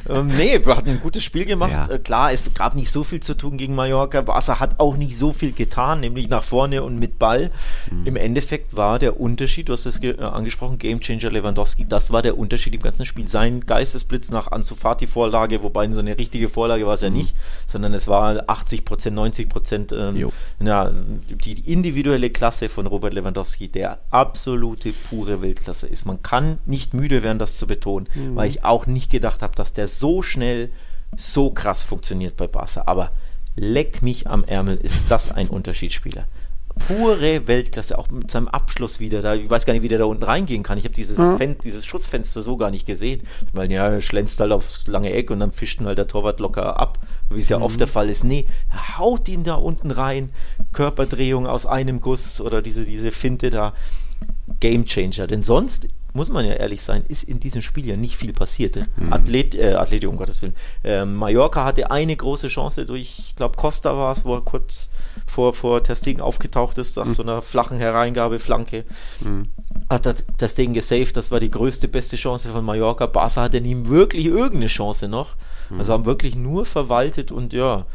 [0.08, 1.72] Ähm, nee, wir hatten ein gutes Spiel gemacht.
[1.72, 1.90] Ja.
[1.90, 4.22] Äh, klar, es gab nicht so viel zu tun gegen Mallorca.
[4.22, 7.52] Barca hat auch nicht so viel getan, nämlich nach vorne und mit Ball.
[7.92, 8.06] Mhm.
[8.06, 12.38] Im Endeffekt war der Unterschied, du hast es äh, angesprochen, Gamechanger Lewandowski, das war der
[12.38, 13.28] Unterschied im ganzen Spiel.
[13.28, 17.18] Sein Geistesblitz nach Anzufati-Vorlage, wobei so eine richtige Vorlage war es ja mhm.
[17.18, 17.36] nicht,
[17.68, 20.32] sondern es war 80 Prozent, 90 Prozent ähm,
[20.64, 20.92] ja,
[21.30, 26.06] die individuelle Klasse von Robert Lewandowski, der absolute pure Weltklasse ist.
[26.06, 28.36] Man kann nicht müde werden, das zu betonen, mhm.
[28.36, 30.70] weil ich auch nicht gedacht habe, dass der so schnell
[31.18, 32.84] so krass funktioniert bei Barca.
[32.86, 33.12] Aber
[33.56, 36.26] leck mich am Ärmel, ist das ein Unterschiedsspieler.
[36.80, 39.22] Pure Weltklasse, auch mit seinem Abschluss wieder.
[39.22, 40.78] Da, ich weiß gar nicht, wie der da unten reingehen kann.
[40.78, 41.38] Ich habe dieses, ja.
[41.38, 43.22] dieses Schutzfenster so gar nicht gesehen.
[43.54, 47.00] Weil ja, schlänzt halt aufs lange Eck und dann fischt halt der Torwart locker ab,
[47.30, 47.64] wie es ja mhm.
[47.64, 48.24] oft der Fall ist.
[48.24, 50.30] Nee, er haut ihn da unten rein.
[50.74, 53.74] Körperdrehung aus einem Guss oder diese, diese Finte da.
[54.60, 55.28] Game Changer.
[55.28, 58.78] Denn sonst muss man ja ehrlich sein, ist in diesem Spiel ja nicht viel passiert.
[58.96, 59.12] Mhm.
[59.12, 60.56] Athlet, äh, Athletik, um Gottes Willen.
[60.84, 64.90] Ähm, Mallorca hatte eine große Chance durch, ich glaube, Costa war es, wo er kurz
[65.26, 67.10] vor, vor Testing aufgetaucht ist, nach mhm.
[67.10, 68.86] so einer flachen Hereingabe, Flanke.
[69.20, 69.50] Mhm.
[69.90, 73.08] Hat er das Ding gesaved, das war die größte, beste Chance von Mallorca.
[73.08, 75.36] Barca hatte nie wirklich irgendeine Chance noch.
[75.70, 75.80] Mhm.
[75.80, 77.86] Also haben wirklich nur verwaltet und ja,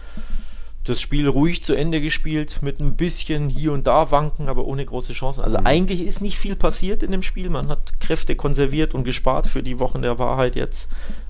[0.85, 4.85] das Spiel ruhig zu Ende gespielt, mit ein bisschen hier und da wanken, aber ohne
[4.85, 5.45] große Chancen.
[5.45, 5.67] Also mhm.
[5.67, 7.51] eigentlich ist nicht viel passiert in dem Spiel.
[7.51, 10.89] Man hat Kräfte konserviert und gespart für die Wochen der Wahrheit jetzt.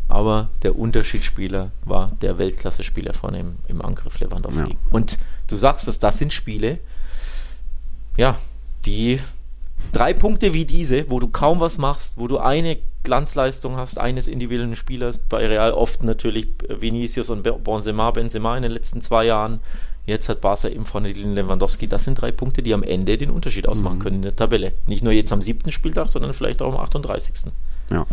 [0.08, 4.72] Aber der Unterschiedsspieler war der Weltklasse-Spieler vorne im, im Angriff Lewandowski.
[4.72, 4.78] Ja.
[4.90, 6.78] Und du sagst es, das sind Spiele,
[8.16, 8.38] ja,
[8.86, 9.20] die
[9.92, 14.28] drei Punkte wie diese, wo du kaum was machst, wo du eine Glanzleistung hast eines
[14.28, 19.60] individuellen Spielers, bei Real oft natürlich Vinicius und Benzema, Benzema in den letzten zwei Jahren.
[20.06, 21.86] Jetzt hat Barca eben vorne den Lewandowski.
[21.86, 24.02] Das sind drei Punkte, die am Ende den Unterschied ausmachen mhm.
[24.02, 24.72] können in der Tabelle.
[24.86, 27.52] Nicht nur jetzt am siebten Spieltag, sondern vielleicht auch am 38.
[27.90, 28.06] Ja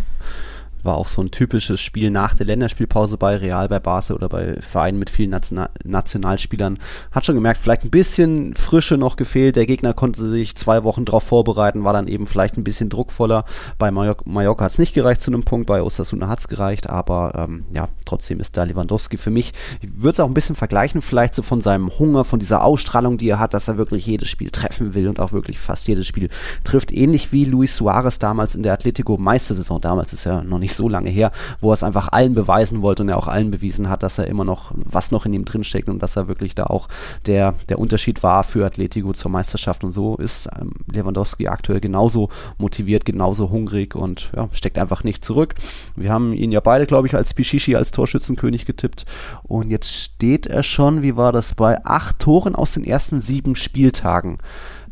[0.83, 4.57] war auch so ein typisches Spiel nach der Länderspielpause bei Real, bei Barca oder bei
[4.61, 6.79] Vereinen mit vielen National Nationalspielern.
[7.11, 9.55] Hat schon gemerkt, vielleicht ein bisschen Frische noch gefehlt.
[9.55, 13.45] Der Gegner konnte sich zwei Wochen darauf vorbereiten, war dann eben vielleicht ein bisschen druckvoller.
[13.77, 17.33] Bei Mallorca, hat es nicht gereicht zu einem Punkt, bei Osasuna hat es gereicht, aber
[17.35, 19.53] ähm, ja, trotzdem ist da Lewandowski für mich.
[19.81, 23.17] Ich würde es auch ein bisschen vergleichen, vielleicht so von seinem Hunger, von dieser Ausstrahlung,
[23.17, 26.07] die er hat, dass er wirklich jedes Spiel treffen will und auch wirklich fast jedes
[26.07, 26.29] Spiel
[26.63, 26.91] trifft.
[26.91, 29.81] Ähnlich wie Luis Suarez damals in der Atletico Meistersaison.
[29.81, 33.03] Damals ist er noch nicht so lange her, wo er es einfach allen beweisen wollte
[33.03, 35.89] und er auch allen bewiesen hat, dass er immer noch, was noch in ihm drinsteckt
[35.89, 36.87] und dass er wirklich da auch
[37.25, 39.83] der, der Unterschied war für Atletico zur Meisterschaft.
[39.83, 45.23] Und so ist ähm, Lewandowski aktuell genauso motiviert, genauso hungrig und ja, steckt einfach nicht
[45.23, 45.55] zurück.
[45.95, 49.05] Wir haben ihn ja beide, glaube ich, als Pichichi, als Torschützenkönig getippt.
[49.43, 53.55] Und jetzt steht er schon, wie war das, bei acht Toren aus den ersten sieben
[53.55, 54.39] Spieltagen.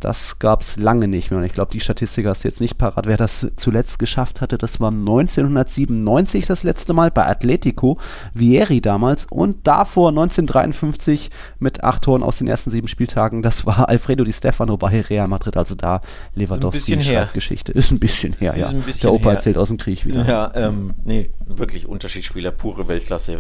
[0.06, 1.40] Das gab es lange nicht mehr.
[1.40, 3.08] Und ich glaube, die Statistik hast du jetzt nicht parat.
[3.08, 7.98] Wer das zuletzt geschafft hatte, das war 1997 das letzte Mal bei Atletico,
[8.36, 9.26] Vieri damals.
[9.26, 13.42] Und davor 1953 mit acht Toren aus den ersten sieben Spieltagen.
[13.42, 15.58] Das war Alfredo Di Stefano bei Real Madrid.
[15.58, 16.02] Also da
[16.36, 16.98] Lewandowski
[17.34, 17.72] Geschichte.
[17.76, 18.78] Ist ein bisschen her, ist ja.
[18.78, 19.32] Bisschen Der Opa her.
[19.34, 20.24] erzählt aus dem Krieg wieder.
[20.28, 23.40] Ja, ähm, nee, wirklich Unterschiedsspieler, pure Weltklasse.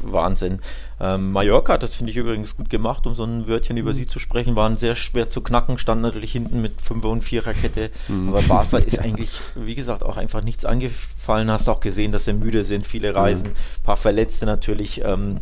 [0.00, 0.60] Wahnsinn.
[1.00, 4.06] Ähm, Mallorca hat das, finde ich, übrigens gut gemacht, um so ein Wörtchen über sie
[4.06, 4.56] zu sprechen.
[4.56, 7.90] Waren sehr schwer zu knacken, standen natürlich hinten mit 5 und 4er Kette.
[8.28, 11.50] Aber Barca ist eigentlich, wie gesagt, auch einfach nichts angefallen.
[11.50, 15.02] Hast auch gesehen, dass sie müde sind, viele Reisen, ein paar Verletzte natürlich.
[15.04, 15.40] Ähm,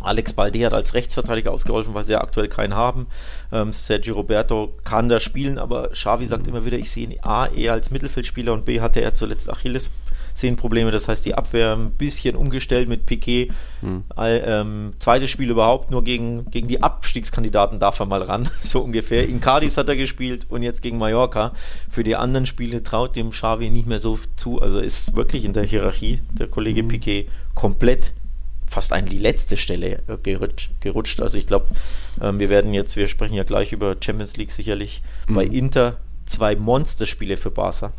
[0.00, 3.06] Alex Balde hat als Rechtsverteidiger ausgeholfen, weil sie ja aktuell keinen haben.
[3.52, 7.46] Ähm, Sergio Roberto kann da spielen, aber Xavi sagt immer wieder, ich sehe ihn A
[7.46, 9.48] eher als Mittelfeldspieler und B hatte er zuletzt
[10.32, 10.90] Achillessehnenprobleme.
[10.90, 13.50] Das heißt, die Abwehr ein bisschen umgestellt mit Piquet.
[14.14, 18.80] All, ähm, zweites Spiel überhaupt nur gegen, gegen die Abstiegskandidaten darf er mal ran, so
[18.80, 19.28] ungefähr.
[19.28, 21.52] In Cadiz hat er gespielt und jetzt gegen Mallorca.
[21.88, 24.60] Für die anderen Spiele traut dem Xavi nicht mehr so zu.
[24.60, 28.12] Also ist wirklich in der Hierarchie der Kollege Piquet komplett
[28.66, 30.16] fast an die letzte Stelle äh,
[30.80, 31.20] gerutscht.
[31.20, 31.66] Also ich glaube,
[32.22, 36.56] ähm, wir werden jetzt, wir sprechen ja gleich über Champions League sicherlich, bei Inter zwei
[36.56, 37.92] Monsterspiele für Barca.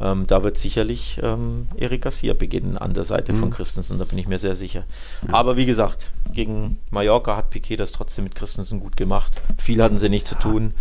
[0.00, 4.18] Ähm, da wird sicherlich ähm, Eric Garcia beginnen an der Seite von Christensen, da bin
[4.18, 4.84] ich mir sehr sicher.
[5.32, 9.40] Aber wie gesagt, gegen Mallorca hat Piquet das trotzdem mit Christensen gut gemacht.
[9.56, 10.72] Viel hatten sie nicht zu tun.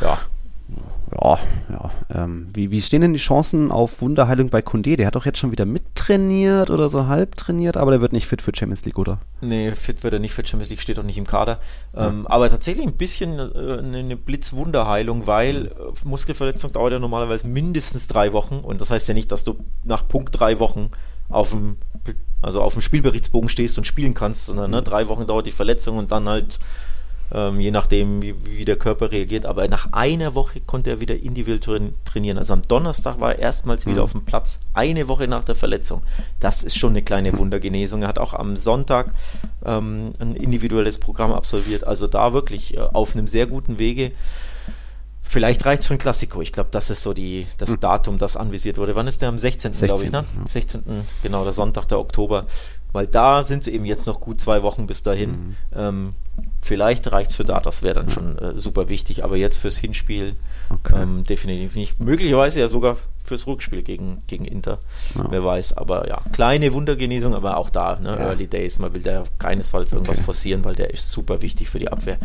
[0.00, 0.18] Ja,
[1.22, 1.38] Ja,
[1.70, 1.90] ja.
[2.14, 4.96] Ähm, wie, wie stehen denn die Chancen auf Wunderheilung bei Kunde?
[4.96, 8.26] Der hat doch jetzt schon wieder mittrainiert oder so halb trainiert, aber der wird nicht
[8.26, 9.18] fit für Champions League, oder?
[9.40, 11.60] Nee, fit wird er nicht für Champions League, steht auch nicht im Kader.
[11.94, 15.70] Ähm, aber tatsächlich ein bisschen äh, eine Blitzwunderheilung, weil äh,
[16.04, 18.56] Muskelverletzung dauert ja normalerweise mindestens drei Wochen.
[18.56, 20.90] Und das heißt ja nicht, dass du nach Punkt drei Wochen
[21.28, 21.76] auf dem,
[22.42, 25.98] also auf dem Spielberichtsbogen stehst und spielen kannst, sondern ne, drei Wochen dauert die Verletzung
[25.98, 26.58] und dann halt
[27.34, 29.44] ähm, je nachdem, wie, wie der Körper reagiert.
[29.44, 32.38] Aber nach einer Woche konnte er wieder individuell train- trainieren.
[32.38, 36.02] Also am Donnerstag war er erstmals wieder auf dem Platz, eine Woche nach der Verletzung.
[36.40, 38.02] Das ist schon eine kleine Wundergenesung.
[38.02, 39.12] Er hat auch am Sonntag
[39.64, 41.84] ähm, ein individuelles Programm absolviert.
[41.84, 44.12] Also da wirklich äh, auf einem sehr guten Wege.
[45.26, 46.42] Vielleicht reicht es für ein Klassiko.
[46.42, 48.94] Ich glaube, das ist so die, das Datum, das anvisiert wurde.
[48.94, 49.30] Wann ist der?
[49.30, 49.72] Am 16.
[49.72, 50.24] glaube ich, ne?
[50.46, 50.82] 16.
[51.22, 52.46] Genau, der Sonntag, der Oktober.
[52.92, 55.56] Weil da sind sie eben jetzt noch gut zwei Wochen bis dahin.
[55.74, 56.12] Ähm,
[56.64, 59.22] vielleicht reicht es für da, das wäre dann schon äh, super wichtig.
[59.24, 60.34] Aber jetzt fürs Hinspiel
[60.70, 61.02] Okay.
[61.02, 62.00] ähm, definitiv nicht.
[62.00, 64.78] Möglicherweise ja sogar fürs Rückspiel gegen, gegen Inter.
[65.14, 65.26] Ja.
[65.30, 65.76] Wer weiß.
[65.76, 68.16] Aber ja, kleine Wundergenesung, aber auch da, ne, Ja.
[68.28, 68.78] Early Days.
[68.78, 70.24] Man will da keinesfalls irgendwas Okay.
[70.24, 72.16] forcieren, weil der ist super wichtig für die Abwehr.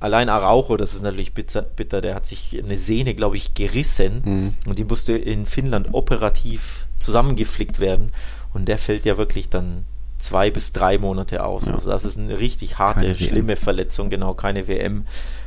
[0.00, 4.22] Allein Araujo, das ist natürlich bitter, bitter, der hat sich eine Sehne, glaube ich, gerissen
[4.24, 4.54] Mhm.
[4.66, 8.10] und die musste in Finnland operativ zusammengeflickt werden.
[8.54, 9.84] Und der fällt ja wirklich dann
[10.22, 11.66] zwei bis drei Monate aus.
[11.66, 11.74] Ja.
[11.74, 15.04] Also das ist eine richtig harte, schlimme Verletzung, genau, keine WM.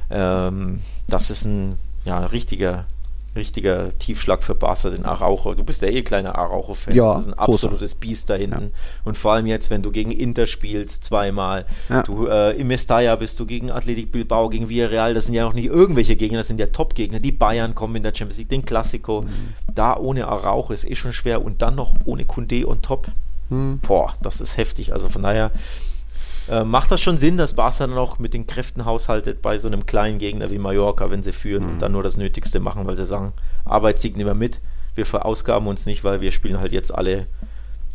[0.09, 2.85] Ähm, das ist ein ja, richtiger,
[3.35, 5.55] richtiger Tiefschlag für Barca, den Araujo.
[5.55, 6.93] Du bist ja eh kleiner Araujo-Fan.
[6.93, 7.67] Ja, das ist ein großer.
[7.67, 8.71] absolutes Biest da hinten.
[9.03, 12.03] Und vor allem jetzt, wenn du gegen Inter spielst, zweimal, Ja.
[12.03, 15.53] du äh, im Mestalla bist du gegen Athletic Bilbao, gegen Villarreal, das sind ja noch
[15.53, 17.19] nicht irgendwelche Gegner, das sind ja Top-Gegner.
[17.19, 19.23] Die Bayern kommen in der Champions League, den Classico.
[19.23, 19.53] Mhm.
[19.73, 23.07] Da ohne Araujo ist eh schon schwer und dann noch ohne Kunde und Top.
[23.49, 23.79] Hm.
[23.79, 24.93] Boah, das ist heftig.
[24.93, 25.51] Also von daher
[26.49, 29.67] äh, macht das schon Sinn, dass Barca dann auch mit den Kräften haushaltet bei so
[29.67, 31.69] einem kleinen Gegner wie Mallorca, wenn sie führen Mhm.
[31.73, 33.33] und dann nur das Nötigste machen, weil sie sagen,
[33.65, 34.61] Arbeitssieg nehmen wir mit,
[34.95, 37.27] wir verausgaben uns nicht, weil wir spielen halt jetzt alle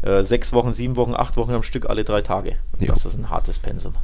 [0.02, 2.56] äh, sechs Wochen, sieben Wochen, acht Wochen am Stück, alle drei Tage.
[2.78, 2.86] Jo.
[2.86, 3.94] das ist ein hartes Pensum.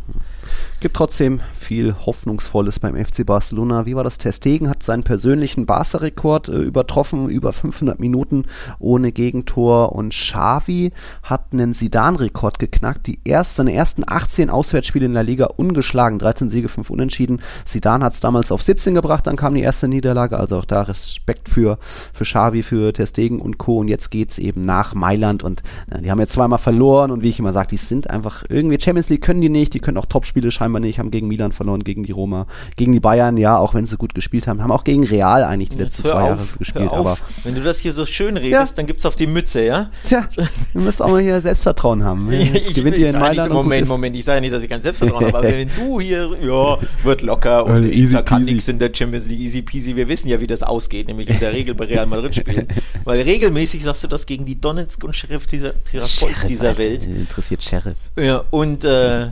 [0.81, 3.87] Gibt trotzdem viel Hoffnungsvolles beim FC Barcelona.
[3.87, 4.19] Wie war das?
[4.19, 8.45] Testegen hat seinen persönlichen Barca-Rekord äh, übertroffen, über 500 Minuten
[8.79, 9.93] ohne Gegentor.
[9.93, 10.93] Und Xavi
[11.23, 13.07] hat einen Sidan-Rekord geknackt.
[13.07, 16.19] Die erste, seine ersten 18 Auswärtsspiele in der Liga ungeschlagen.
[16.19, 17.41] 13 Siege, 5 Unentschieden.
[17.65, 20.39] Sidan hat es damals auf 17 gebracht, dann kam die erste Niederlage.
[20.39, 21.79] Also auch da Respekt für,
[22.13, 23.79] für Xavi, für Testegen und Co.
[23.79, 25.43] Und jetzt geht's eben nach Mailand.
[25.43, 27.11] Und äh, die haben jetzt zweimal verloren.
[27.11, 29.75] Und wie ich immer sage, die sind einfach irgendwie Champions League können die nicht.
[29.75, 30.07] Die können auch
[30.37, 30.99] Topspiele scheinbar nicht.
[30.99, 34.15] Haben gegen Milan verloren, gegen die Roma, gegen die Bayern, ja, auch wenn sie gut
[34.15, 34.63] gespielt haben.
[34.63, 36.93] Haben auch gegen Real eigentlich die letzten Jetzt zwei auf, Jahre gespielt.
[36.93, 38.77] Aber Wenn du das hier so schön redest, Ja.
[38.77, 39.91] dann gibt's auf die Mütze, ja?
[40.07, 40.29] tja,
[40.75, 42.31] ihr müsst auch mal hier Selbstvertrauen haben.
[42.33, 43.53] Jetzt gewinnt ihr in Mailand.
[43.53, 43.89] Moment.
[43.89, 47.23] Moment, ich sage nicht, dass ich kein Selbstvertrauen habe, aber wenn du hier, ja, wird
[47.23, 50.41] locker und Also Inter kann nichts in der Champions League, easy peasy, wir wissen ja,
[50.41, 52.69] wie das ausgeht, nämlich in der Regel bei Real Madrid spielen.
[53.05, 57.07] Weil regelmäßig sagst du das gegen die Donetsk und Sheriff dieser, Tiraspols dieser Welt.
[57.07, 57.97] Interessiert Sheriff.
[58.17, 59.29] Ja, und äh,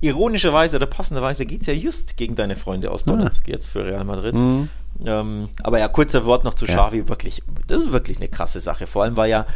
[0.00, 4.04] ironischerweise oder passenderweise geht es ja just gegen deine Freunde aus Donetsk jetzt für Real
[4.04, 4.34] Madrid.
[4.34, 4.68] Mhm.
[5.04, 6.74] Ähm, aber ja, kurzer Wort noch zu Ja.
[6.74, 8.86] Xavi, wirklich, das ist wirklich eine krasse Sache.
[8.86, 9.46] Vor allem war ja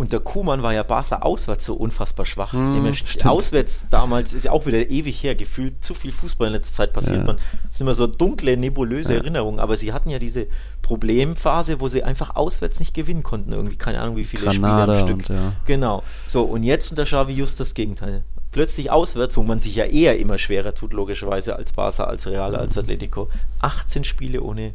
[0.00, 2.52] Und der Kuhmann war ja Barca auswärts so unfassbar schwach.
[2.52, 6.72] Nämlich auswärts damals ist ja auch wieder ewig her, gefühlt zu viel Fußball in letzter
[6.72, 7.18] Zeit passiert.
[7.18, 7.24] Ja.
[7.24, 7.36] Man,
[7.66, 9.18] das sind immer so dunkle, nebulöse Ja.
[9.18, 9.58] Erinnerungen.
[9.58, 10.46] Aber sie hatten ja diese
[10.82, 13.52] Problemphase, wo sie einfach auswärts nicht gewinnen konnten.
[13.52, 15.30] Irgendwie, keine Ahnung, wie viele Granada Spiele am Stück.
[15.30, 15.52] und, ja.
[15.66, 16.02] Genau.
[16.28, 18.22] So, und jetzt unter Xavi just das Gegenteil.
[18.58, 22.56] Plötzlich auswärts, wo man sich ja eher immer schwerer tut, logischerweise, als Barca, als Real,
[22.56, 23.28] als Atletico.
[23.60, 24.74] 18 Spiele ohne,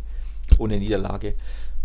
[0.58, 1.34] ohne Niederlage.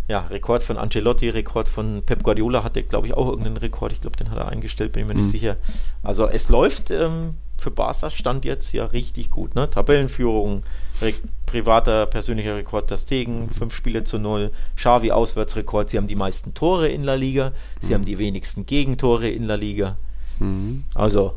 [0.06, 3.90] Ja, Rekord von Ancelotti, Rekord von Pep Guardiola hatte, glaube ich, auch irgendeinen Rekord.
[3.92, 5.30] Ich glaube, den hat er eingestellt, bin ich mir nicht Mhm.
[5.30, 5.56] sicher.
[6.04, 9.56] Also es läuft ähm, für Barca Stand jetzt ja richtig gut.
[9.56, 9.68] Ne?
[9.68, 10.62] Tabellenführung,
[11.02, 11.14] Re
[11.46, 14.52] privater, persönlicher Rekord der Stegen, fünf Spiele zu null.
[14.76, 19.28] Xavi Auswärtsrekord, sie haben die meisten Tore in La Liga, sie haben die wenigsten Gegentore
[19.28, 19.96] in La Liga.
[20.38, 20.84] Mhm.
[20.94, 21.34] Also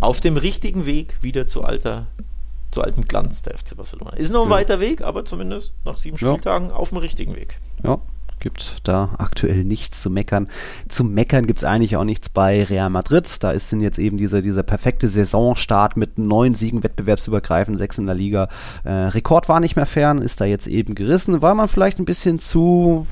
[0.00, 2.06] auf dem richtigen Weg wieder zu alter
[2.70, 4.12] zu altem Glanz der FC Barcelona.
[4.14, 4.56] Ist noch ein Ja.
[4.56, 6.32] weiter Weg, aber zumindest nach sieben Ja.
[6.32, 7.58] Spieltagen auf dem richtigen Weg.
[7.84, 7.98] Ja,
[8.42, 10.48] gibt da aktuell nichts zu meckern.
[10.88, 13.42] Zum Meckern gibt es eigentlich auch nichts bei Real Madrid.
[13.42, 18.06] Da ist denn jetzt eben dieser, dieser perfekte Saisonstart mit neun Siegen wettbewerbsübergreifend, sechs in
[18.06, 18.48] der Liga.
[18.84, 22.04] Äh, Rekord war nicht mehr fern, ist da jetzt eben gerissen, weil man vielleicht ein
[22.04, 23.06] bisschen zu,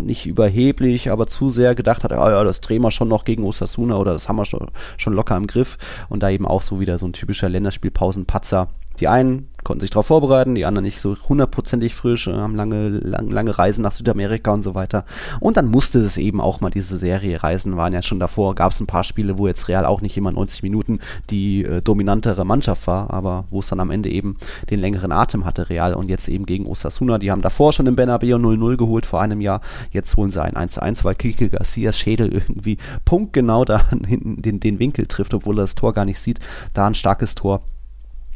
[0.00, 3.44] nicht überheblich, aber zu sehr gedacht hat, ja, ja, das drehen wir schon noch gegen
[3.44, 5.76] Osasuna oder das haben wir schon, schon locker im Griff.
[6.08, 8.68] Und da eben auch so wieder so ein typischer Länderspielpausenpatzer.
[9.00, 12.88] Die einen konnten sich darauf vorbereiten, die anderen nicht so hundertprozentig frisch, äh, haben lange,
[12.88, 15.04] lang, lange Reisen nach Südamerika und so weiter.
[15.40, 18.72] Und dann musste es eben auch mal diese Serie Reisen, waren ja schon davor, gab
[18.72, 22.44] es ein paar Spiele, wo jetzt Real auch nicht immer 90 Minuten die äh, dominantere
[22.44, 24.36] Mannschaft war, aber wo es dann am Ende eben
[24.70, 25.94] den längeren Atem hatte, Real.
[25.94, 29.40] Und jetzt eben gegen Osasuna, die haben davor schon im Bernabeu 0-0 geholt vor einem
[29.40, 34.60] Jahr, jetzt holen sie ein 1-1, weil Kike Garcias Schädel irgendwie punktgenau da hinten den,
[34.60, 36.40] den Winkel trifft, obwohl er das Tor gar nicht sieht.
[36.74, 37.62] Da ein starkes Tor.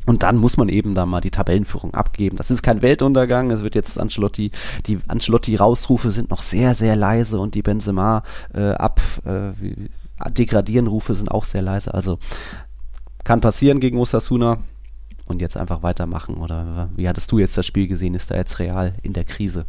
[0.07, 2.37] Und dann muss man eben da mal die Tabellenführung abgeben.
[2.37, 3.51] Das ist kein Weltuntergang.
[3.51, 4.53] Es wird jetzt Ancelotti,
[4.87, 8.23] die Ancelotti-Rausrufe sind noch sehr, sehr leise und die Benzema
[8.55, 9.51] äh, ab äh,
[10.31, 11.93] degradieren Rufe sind auch sehr leise.
[11.93, 12.19] Also
[13.25, 14.59] kann passieren gegen Osasuna
[15.27, 16.37] und jetzt einfach weitermachen.
[16.37, 18.15] Oder wie hattest du jetzt das Spiel gesehen?
[18.15, 19.67] Ist da jetzt Real in der Krise?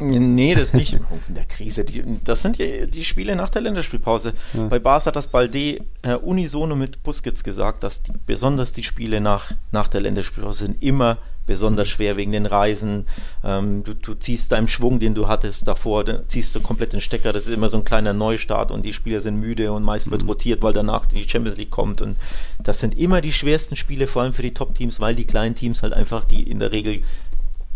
[0.00, 0.94] Nee, das nicht.
[1.28, 1.84] In der Krise.
[1.84, 4.32] Die, das sind ja die Spiele nach der Länderspielpause.
[4.54, 4.64] Ja.
[4.64, 9.20] Bei Barca hat das Balde äh, unisono mit Busquets gesagt, dass die, besonders die Spiele
[9.20, 13.06] nach, nach der Länderspielpause sind immer besonders schwer wegen den Reisen.
[13.42, 17.00] Ähm, du, du ziehst deinen Schwung, den du hattest davor, dann ziehst du komplett den
[17.00, 17.32] Stecker.
[17.32, 20.26] Das ist immer so ein kleiner Neustart und die Spieler sind müde und meist wird
[20.28, 22.02] rotiert, weil danach die Champions League kommt.
[22.02, 22.16] Und
[22.62, 25.82] das sind immer die schwersten Spiele, vor allem für die Top-Teams, weil die kleinen Teams
[25.82, 27.02] halt einfach, die in der Regel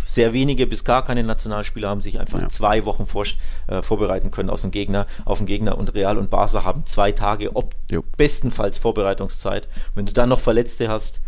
[0.06, 2.48] sehr wenige bis gar keine Nationalspieler haben sich einfach Ja.
[2.48, 3.24] zwei Wochen vor,
[3.66, 7.12] äh, vorbereiten können aus dem Gegner auf den Gegner und Real und Barca haben zwei
[7.12, 8.02] Tage, ob Jo.
[8.16, 9.68] bestenfalls Vorbereitungszeit.
[9.94, 11.20] Wenn du dann noch Verletzte hast,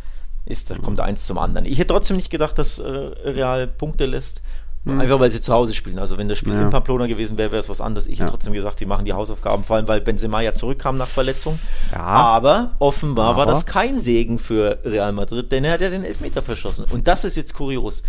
[0.45, 1.66] ist, da kommt eins zum anderen.
[1.66, 4.43] Ich hätte trotzdem nicht gedacht, dass äh, Real Punkte lässt.
[4.87, 5.99] Einfach weil sie zu Hause spielen.
[5.99, 6.62] Also wenn das Spiel Ja.
[6.62, 8.07] in Pamplona gewesen wäre, wäre es was anderes.
[8.07, 8.24] Ich Ja.
[8.24, 11.59] hätte trotzdem gesagt, sie machen die Hausaufgaben, vor allem weil Benzema ja zurückkam nach Verletzung.
[11.93, 11.99] Ja.
[12.01, 16.05] Aber offenbar war Aber- das kein Segen für Real Madrid, denn er hat ja den
[16.05, 16.87] Elfmeter verschossen.
[16.91, 18.03] Und das ist jetzt kurios.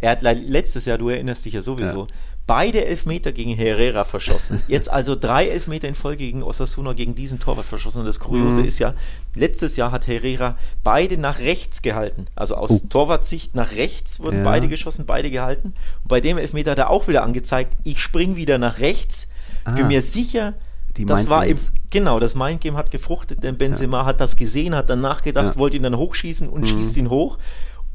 [0.00, 2.06] Er hat le- letztes Jahr, du erinnerst dich ja sowieso.
[2.48, 4.62] Beide Elfmeter gegen Herrera verschossen.
[4.66, 8.00] Jetzt also drei Elfmeter in Folge gegen Osasuna gegen diesen Torwart verschossen.
[8.00, 8.66] Und das Kuriose Mhm.
[8.66, 8.94] ist ja,
[9.36, 12.26] letztes Jahr hat Herrera beide nach rechts gehalten.
[12.34, 12.86] Also aus Oh.
[12.88, 14.44] Torwartsicht nach rechts wurden Ja.
[14.44, 15.74] beide geschossen, beide gehalten.
[16.02, 19.28] Und bei dem Elfmeter hat er auch wieder angezeigt, ich spring wieder nach rechts.
[19.64, 19.72] Ah.
[19.72, 20.54] Bin mir sicher,
[20.96, 21.58] Die das war im,
[21.90, 25.58] genau, das Mindgame hat gefruchtet, denn Benzema hat das gesehen, hat dann nachgedacht, Ja.
[25.60, 26.66] wollte ihn dann hochschießen und Mhm.
[26.66, 27.38] schießt ihn hoch.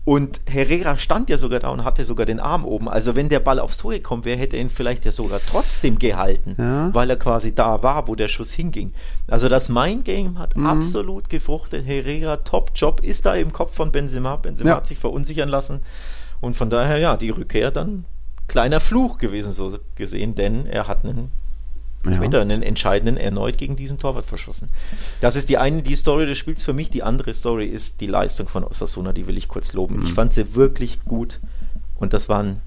[0.05, 2.89] Und Herrera stand ja sogar da und hatte sogar den Arm oben.
[2.89, 5.97] Also wenn der Ball aufs Tor gekommen wäre, hätte er ihn vielleicht ja sogar trotzdem
[5.97, 6.93] gehalten, Ja.
[6.93, 8.93] weil er quasi da war, wo der Schuss hinging.
[9.27, 10.65] Also das Mindgame hat Mhm.
[10.65, 11.85] absolut gefruchtet.
[11.85, 14.35] Herrera, Top-Job, ist da im Kopf von Benzema.
[14.35, 14.75] Benzema Ja.
[14.75, 15.79] hat sich verunsichern lassen.
[16.41, 18.03] Und von daher, ja, die Rückkehr dann
[18.49, 21.31] kleiner Fluch gewesen, so gesehen, denn er hat einen
[22.05, 24.69] Elfmeter, einen entscheidenden erneut gegen diesen Torwart verschossen.
[25.21, 26.89] Das ist die eine, die Story des Spiels für mich.
[26.89, 29.97] Die andere Story ist die Leistung von Osasuna, die will ich kurz loben.
[29.99, 30.05] Mhm.
[30.07, 31.39] Ich fand sie wirklich gut
[31.95, 32.59] und das war ein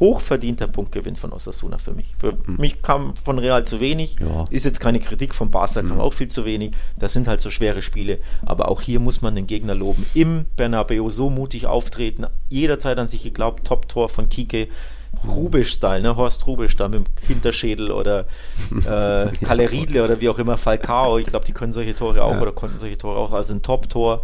[0.00, 2.14] hochverdienter Punktgewinn von Osasuna für mich.
[2.18, 4.26] Für mich kam von Real zu wenig, Mhm.
[4.26, 4.44] Ja.
[4.50, 6.00] ist jetzt keine Kritik von Barca, kam Mhm.
[6.00, 6.72] auch viel zu wenig.
[6.98, 10.06] Das sind halt so schwere Spiele, aber auch hier muss man den Gegner loben.
[10.14, 14.68] Im Bernabeu so mutig auftreten, jederzeit an sich geglaubt, Top-Tor von Kike.
[15.26, 16.16] Rubisch-Style, ne?
[16.16, 18.20] Horst Rubisch da mit dem Hinterschädel oder
[18.70, 21.18] äh, Kalle Riedle oder wie auch immer, Falcao.
[21.18, 22.40] Ich glaube, die können solche Tore auch Ja.
[22.40, 23.32] oder konnten solche Tore auch.
[23.32, 24.22] Also ein Top-Tor,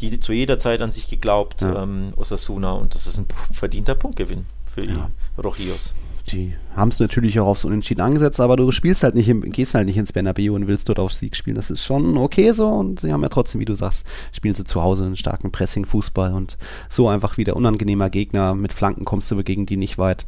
[0.00, 1.82] die zu jeder Zeit an sich geglaubt, Ja.
[1.82, 2.72] ähm, Osasuna.
[2.72, 5.10] Und das ist ein verdienter Punktgewinn für die Ja.
[5.42, 5.94] Rojillos.
[6.32, 9.74] Die haben es natürlich auch aufs Unentschieden angesetzt, aber du spielst halt nicht, im, gehst
[9.74, 11.56] halt nicht ins Bernabeu und willst dort auf Sieg spielen.
[11.56, 14.64] Das ist schon okay so und sie haben ja trotzdem, wie du sagst, spielen sie
[14.64, 16.56] zu Hause einen starken Pressing-Fußball und
[16.88, 18.54] so einfach wieder unangenehmer Gegner.
[18.54, 20.26] Mit Flanken kommst du gegen die nicht weit.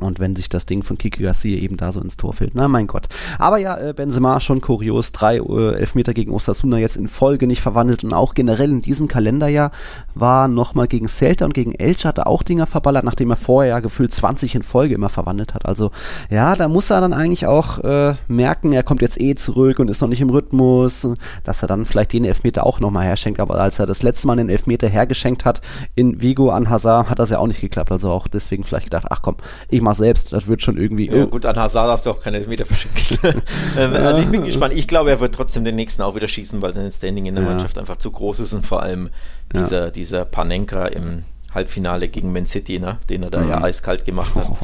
[0.00, 2.68] Und wenn sich das Ding von Kiki Garcia eben da so ins Tor fällt, na
[2.68, 3.08] mein Gott.
[3.38, 7.60] Aber ja, äh, Benzema schon kurios, drei äh, Elfmeter gegen Osasuna jetzt in Folge nicht
[7.60, 9.70] verwandelt und auch generell in diesem Kalenderjahr
[10.14, 13.74] war nochmal gegen Celta und gegen Elche hat er auch Dinger verballert, nachdem er vorher
[13.74, 15.66] ja gefühlt 20 in Folge immer verwandelt hat.
[15.66, 15.90] Also
[16.30, 19.88] ja, da muss er dann eigentlich auch äh, merken, er kommt jetzt eh zurück und
[19.88, 21.06] ist noch nicht im Rhythmus,
[21.44, 23.40] dass er dann vielleicht den Elfmeter auch nochmal herschenkt.
[23.40, 25.60] Aber als er das letzte Mal den Elfmeter hergeschenkt hat
[25.94, 27.92] in Vigo an Hazard, hat das ja auch nicht geklappt.
[27.92, 29.36] Also auch deswegen vielleicht gedacht, ach komm,
[29.68, 31.08] ich mach selbst, das wird schon irgendwie.
[31.10, 33.42] Ja, gut, an Hazard darfst du auch keine Elfmeter verschenken.
[33.78, 34.74] ähm, also ich bin gespannt.
[34.74, 37.44] Ich glaube, er wird trotzdem den nächsten auch wieder schießen, weil sein Standing in der
[37.44, 37.50] Ja.
[37.50, 39.10] Mannschaft einfach zu groß ist und vor allem
[39.54, 39.60] Ja.
[39.62, 41.22] dieser, dieser Panenka im
[41.54, 43.48] Halbfinale gegen Man City, ne, den er da Mhm.
[43.50, 44.48] ja eiskalt gemacht hat.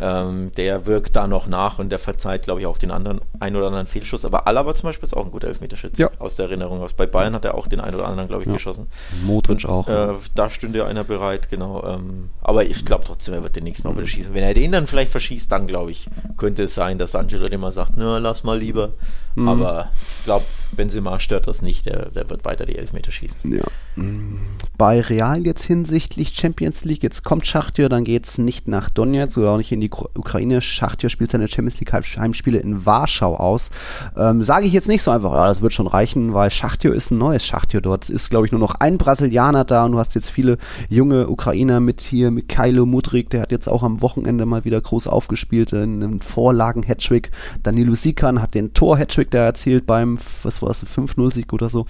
[0.00, 3.56] Ähm, der wirkt da noch nach und der verzeiht, glaube ich, auch den anderen ein
[3.56, 4.24] oder anderen Fehlschuss.
[4.24, 6.02] Aber Alaba zum Beispiel ist auch ein guter Elfmeterschütze.
[6.02, 6.10] Ja.
[6.18, 6.92] Aus der Erinnerung aus.
[6.94, 8.54] Bei Bayern hat er auch den einen oder anderen, glaube ich, Ja.
[8.54, 8.86] geschossen.
[9.24, 9.88] Modric auch.
[9.88, 11.84] Äh, da stünde einer bereit, genau.
[11.84, 14.34] Ähm, aber ich glaube trotzdem, er wird den nächsten auch wieder schießen.
[14.34, 17.72] Wenn er den dann vielleicht verschießt, dann glaube ich, könnte es sein, dass Angelo immer
[17.72, 18.90] sagt, na, lass mal lieber.
[19.34, 19.48] Mhm.
[19.48, 19.88] Aber
[20.18, 20.44] ich glaube,
[20.76, 23.52] Benzema stört das nicht, der, der wird weiter die Elfmeter schießen.
[23.52, 23.62] Ja.
[23.96, 24.38] Mm,
[24.78, 29.38] Bei Real jetzt hinsichtlich Champions League, jetzt kommt Schachtjör, dann geht es nicht nach Donetsk
[29.38, 30.60] oder auch nicht in die Ukraine.
[30.60, 33.70] Schachtjör spielt seine Champions League Heim- Heimspiele in Warschau aus.
[34.16, 37.10] Ähm, Sage ich jetzt nicht so einfach, ja, das wird schon reichen, weil Schachtjör ist
[37.10, 38.04] ein neues Schachtjör dort.
[38.04, 40.56] Es ist, glaube ich, nur noch ein Brasilianer da und du hast jetzt viele
[40.88, 45.06] junge Ukrainer mit hier, Mikhailo Mudrik, der hat jetzt auch am Wochenende mal wieder groß
[45.06, 47.30] aufgespielt, in einem Vorlagen-Hattrick.
[47.62, 51.86] Danilo Sikan hat den Tor-Hattrick da erzielt beim, was war das, 5-0-Sieg oder so.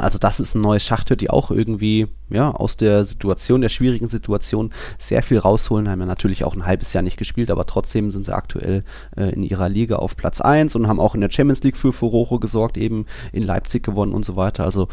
[0.00, 4.08] Also das ist ein neues Schachtür, die auch irgendwie ja aus der Situation, der schwierigen
[4.08, 5.90] Situation sehr viel rausholen.
[5.90, 8.82] Haben ja natürlich auch ein halbes Jahr nicht gespielt, aber trotzdem sind sie aktuell
[9.16, 11.92] äh, in ihrer Liga auf Platz 1 und haben auch in der Champions League für
[11.92, 14.64] Furore gesorgt, eben in Leipzig gewonnen und so weiter.
[14.64, 14.88] Also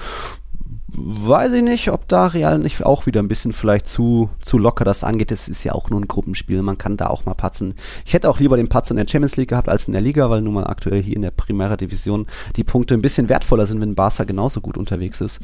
[0.89, 4.85] weiß ich nicht, ob da Real nicht auch wieder ein bisschen vielleicht zu, zu locker
[4.85, 5.31] das angeht.
[5.31, 7.75] Es ist ja auch nur ein Gruppenspiel, man kann da auch mal patzen.
[8.05, 10.29] Ich hätte auch lieber den Patz in der Champions League gehabt als in der Liga,
[10.29, 12.25] weil nun mal aktuell hier in der Primera Division
[12.55, 15.39] die Punkte ein bisschen wertvoller sind, wenn Barca genauso gut unterwegs ist.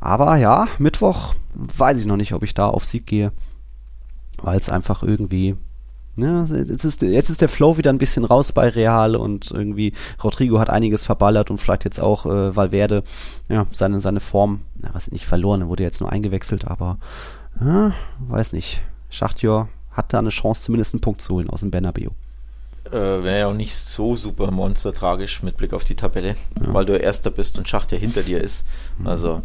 [0.00, 3.32] Aber ja, Mittwoch weiß ich noch nicht, ob ich da auf Sieg gehe,
[4.42, 5.56] weil es einfach irgendwie
[6.18, 9.92] ja, jetzt ist, jetzt ist der Flow wieder ein bisschen raus bei Real und irgendwie
[10.22, 13.04] Rodrigo hat einiges verballert und vielleicht jetzt auch äh, Valverde,
[13.48, 16.98] ja, seine, seine Form, na, was nicht verloren, er wurde jetzt nur eingewechselt, aber
[17.60, 17.92] ja,
[18.28, 18.80] weiß nicht.
[19.10, 22.10] Schachtjör hat da eine Chance, zumindest einen Punkt zu holen aus dem Bernabeu.
[22.86, 26.96] Äh, Wäre ja auch nicht so super monstertragisch mit Blick auf die Tabelle, weil du
[26.96, 28.64] Erster bist und Schacht ja hinter dir ist.
[29.04, 29.42] Also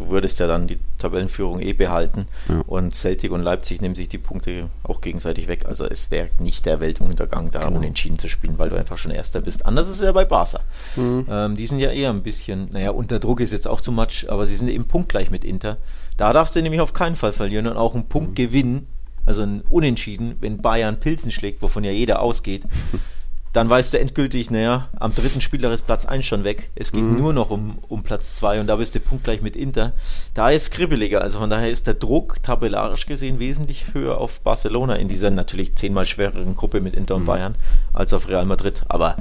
[0.00, 2.62] du würdest ja dann die Tabellenführung eh behalten Ja.
[2.66, 5.66] und Celtic und Leipzig nehmen sich die Punkte auch gegenseitig weg.
[5.66, 7.76] Also es wäre nicht der Weltuntergang, da Genau.
[7.78, 9.66] unentschieden zu spielen, weil du einfach schon Erster bist.
[9.66, 10.60] Anders ist es ja bei Barca.
[10.96, 11.26] Mhm.
[11.30, 14.26] Ähm, die sind ja eher ein bisschen, naja, unter Druck ist jetzt auch zu much,
[14.28, 15.76] aber sie sind eben punktgleich mit Inter.
[16.16, 18.86] Da darfst du nämlich auf keinen Fall verlieren und auch einen Punkt gewinnen,
[19.26, 22.64] also ein Unentschieden, wenn Bayern Pilzen schlägt, wovon ja jeder ausgeht,
[23.52, 26.70] dann weißt du endgültig, naja, am dritten Spieler ist Platz 1 schon weg.
[26.76, 29.92] Es geht nur noch um, um Platz 2 und da bist du punktgleich mit Inter.
[30.34, 34.94] Da ist kribbeliger, also von daher ist der Druck tabellarisch gesehen wesentlich höher auf Barcelona
[34.94, 37.56] in dieser natürlich zehnmal schwereren Gruppe mit Inter und Bayern
[37.92, 38.82] als auf Real Madrid.
[38.88, 39.16] Aber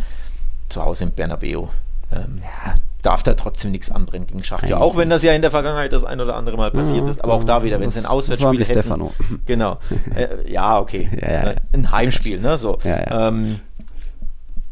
[0.69, 1.67] zu Hause im Bernabeu
[2.11, 4.77] ähm, ja, darf da trotzdem nichts anbrennen gegen Schachtja.
[4.77, 7.23] Auch wenn das ja in der Vergangenheit das ein oder andere Mal passiert ist.
[7.23, 8.71] Aber auch da wieder, wenn es ein Auswärtsspiel hätten.
[8.71, 9.13] Stefano.
[9.45, 9.79] Genau.
[10.15, 11.09] Äh, ja, okay.
[11.21, 11.55] Ja, ja, ja.
[11.71, 12.57] Ein Heimspiel, ne?
[12.57, 12.79] So.
[12.83, 13.27] Ja, ja.
[13.27, 13.59] Ähm,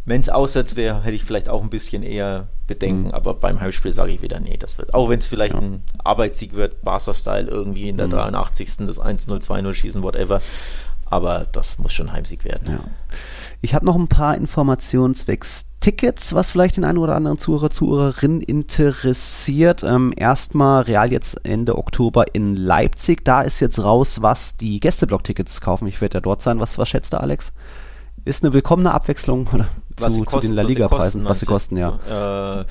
[0.08, 3.12] wenn es auswärts wäre, hätte ich vielleicht auch ein bisschen eher Bedenken, Mhm.
[3.14, 4.94] aber beim Heimspiel sage ich wieder, nee, das wird.
[4.94, 5.60] Auch wenn es vielleicht Ja.
[5.60, 8.12] ein Arbeitssieg wird, Barca-Style irgendwie in der Mhm.
[8.12, 8.88] 83.
[8.88, 10.42] das 1-0, 2-0 schießen, whatever.
[11.10, 12.70] Aber das muss schon Heimsieg werden.
[12.70, 12.80] Ja.
[13.62, 17.70] Ich habe noch ein paar Informationen zwecks Tickets, was vielleicht den einen oder anderen Zuhörer,
[17.70, 19.84] Zuhörerin interessiert.
[19.84, 23.24] Ähm, erstmal Real jetzt Ende Oktober in Leipzig.
[23.24, 25.88] Da ist jetzt raus, was die Gästeblock-Tickets kaufen.
[25.88, 26.60] Ich werde ja dort sein.
[26.60, 27.54] Was, was schätzt du, Alex?
[28.26, 29.68] Ist eine willkommene Abwechslung oder
[29.98, 32.62] zu, sie zu den La was sie Liga-Preisen, was sie kosten, ja.
[32.62, 32.66] Äh,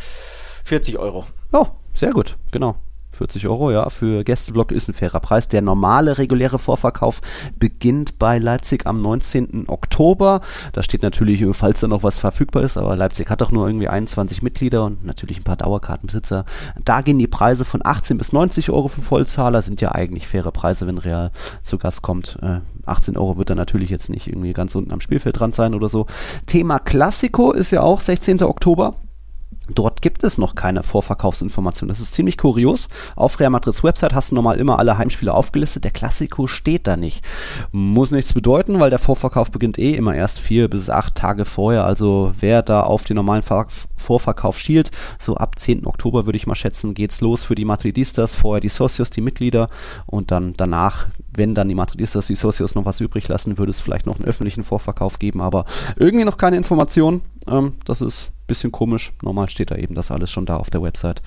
[0.64, 1.26] 40 Euro.
[1.52, 2.76] Oh, sehr gut, genau.
[3.16, 5.48] 40 Euro, ja, für Gästeblock ist ein fairer Preis.
[5.48, 7.20] Der normale reguläre Vorverkauf
[7.58, 9.64] beginnt bei Leipzig am 19.
[9.68, 10.40] Oktober.
[10.72, 13.88] Da steht natürlich, falls da noch was verfügbar ist, aber Leipzig hat doch nur irgendwie
[13.88, 16.44] 21 Mitglieder und natürlich ein paar Dauerkartenbesitzer.
[16.84, 20.52] Da gehen die Preise von 18 bis 90 Euro für Vollzahler, sind ja eigentlich faire
[20.52, 21.30] Preise, wenn Real
[21.62, 22.38] zu Gast kommt.
[22.42, 25.74] Äh, 18 Euro wird dann natürlich jetzt nicht irgendwie ganz unten am Spielfeld dran sein
[25.74, 26.06] oder so.
[26.46, 28.42] Thema Klassiko ist ja auch 16.
[28.42, 28.94] Oktober.
[29.68, 31.88] Dort gibt es noch keine Vorverkaufsinformation.
[31.88, 32.88] Das ist ziemlich kurios.
[33.16, 35.84] Auf Real Madrid's Website hast du normal immer alle Heimspiele aufgelistet.
[35.84, 37.24] Der Klassiko steht da nicht.
[37.72, 41.84] Muss nichts bedeuten, weil der Vorverkauf beginnt eh immer erst vier bis acht Tage vorher.
[41.84, 45.86] Also wer da auf den normalen Ver Vorverkauf schielt, so ab 10.
[45.86, 48.34] Oktober würde ich mal schätzen, geht's los für die Madridistas.
[48.34, 49.68] Vorher die Socios, die Mitglieder
[50.04, 53.80] und dann danach, wenn dann die Madridistas, die Socios noch was übrig lassen, würde es
[53.80, 55.40] vielleicht noch einen öffentlichen Vorverkauf geben.
[55.40, 55.64] Aber
[55.96, 57.22] irgendwie noch keine Information.
[57.48, 59.12] Ähm, das ist bisschen komisch.
[59.22, 61.22] Normal steht da eben das alles schon da auf der Website.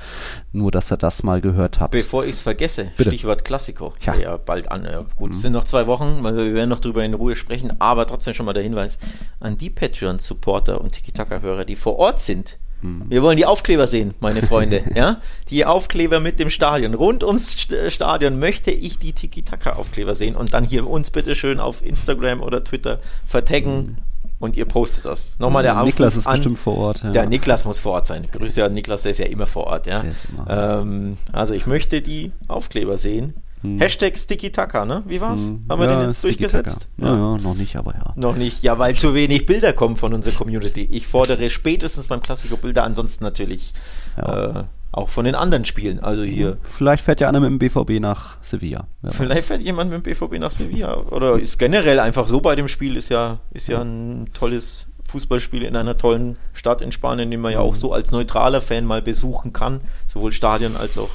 [0.54, 1.92] Nur, dass ihr das mal gehört habt.
[1.92, 3.10] Bevor ich es vergesse, Bitte.
[3.10, 3.94] Stichwort Klassiko.
[4.02, 4.16] Ja.
[4.16, 4.86] Ja, bald an.
[4.86, 7.74] Ja, gut, es sind noch zwei Wochen, weil wir werden noch drüber in Ruhe sprechen,
[7.80, 8.98] aber trotzdem schon mal der Hinweis
[9.40, 12.58] an die Patreon-Supporter und Tiki-Taka-Hörer, die vor Ort sind.
[12.82, 14.84] Wir wollen die Aufkleber sehen, meine Freunde.
[14.96, 15.18] ja?
[15.50, 16.94] Die Aufkleber mit dem Stadion.
[16.94, 21.60] Rund ums St- Stadion möchte ich die Tiki-Taka-Aufkleber sehen und dann hier uns bitte schön
[21.60, 23.98] auf Instagram oder Twitter vertaggen
[24.40, 25.36] und ihr postet das.
[25.40, 27.04] Nochmal der Aufruf Niklas ist an, bestimmt vor Ort.
[27.04, 27.12] Ja.
[27.12, 28.28] Der Niklas muss vor Ort sein.
[28.32, 29.86] Grüße an Niklas, der ist ja immer vor Ort.
[29.88, 30.04] Ja?
[30.48, 33.34] Ähm, also ich möchte die Aufkleber sehen.
[33.62, 35.04] Hashtag Sticky Taka, ne?
[35.06, 35.48] Wie war's?
[35.48, 35.66] Hm.
[35.70, 36.88] Haben wir Ja, den jetzt Sticky durchgesetzt?
[36.98, 37.12] Taka.
[37.12, 38.14] Ja, ja, noch nicht, aber ja.
[38.16, 38.64] Noch nicht.
[38.64, 40.88] Ja, weil zu wenig Bilder kommen von unserer Community.
[40.90, 43.74] Ich fordere spätestens beim Klassiko Bilder, ansonsten natürlich
[44.18, 44.62] Ja.
[44.62, 46.00] äh, auch von den anderen Spielen.
[46.00, 46.58] Also hier.
[46.64, 48.88] Vielleicht fährt ja einer mit dem BVB nach Sevilla.
[49.10, 50.98] Vielleicht fährt jemand mit dem BVB nach Sevilla.
[51.12, 55.64] Oder ist generell einfach so bei dem Spiel, ist ja, ist ja ein tolles Fußballspiel
[55.64, 59.02] in einer tollen Stadt in Spanien, den man ja auch so als neutraler Fan mal
[59.02, 59.82] besuchen kann.
[60.08, 61.10] Sowohl Stadion als auch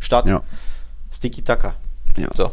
[0.00, 0.28] Stadt.
[0.28, 0.42] Ja.
[1.10, 1.74] Sticky Taka.
[2.16, 2.28] Ja.
[2.34, 2.52] So.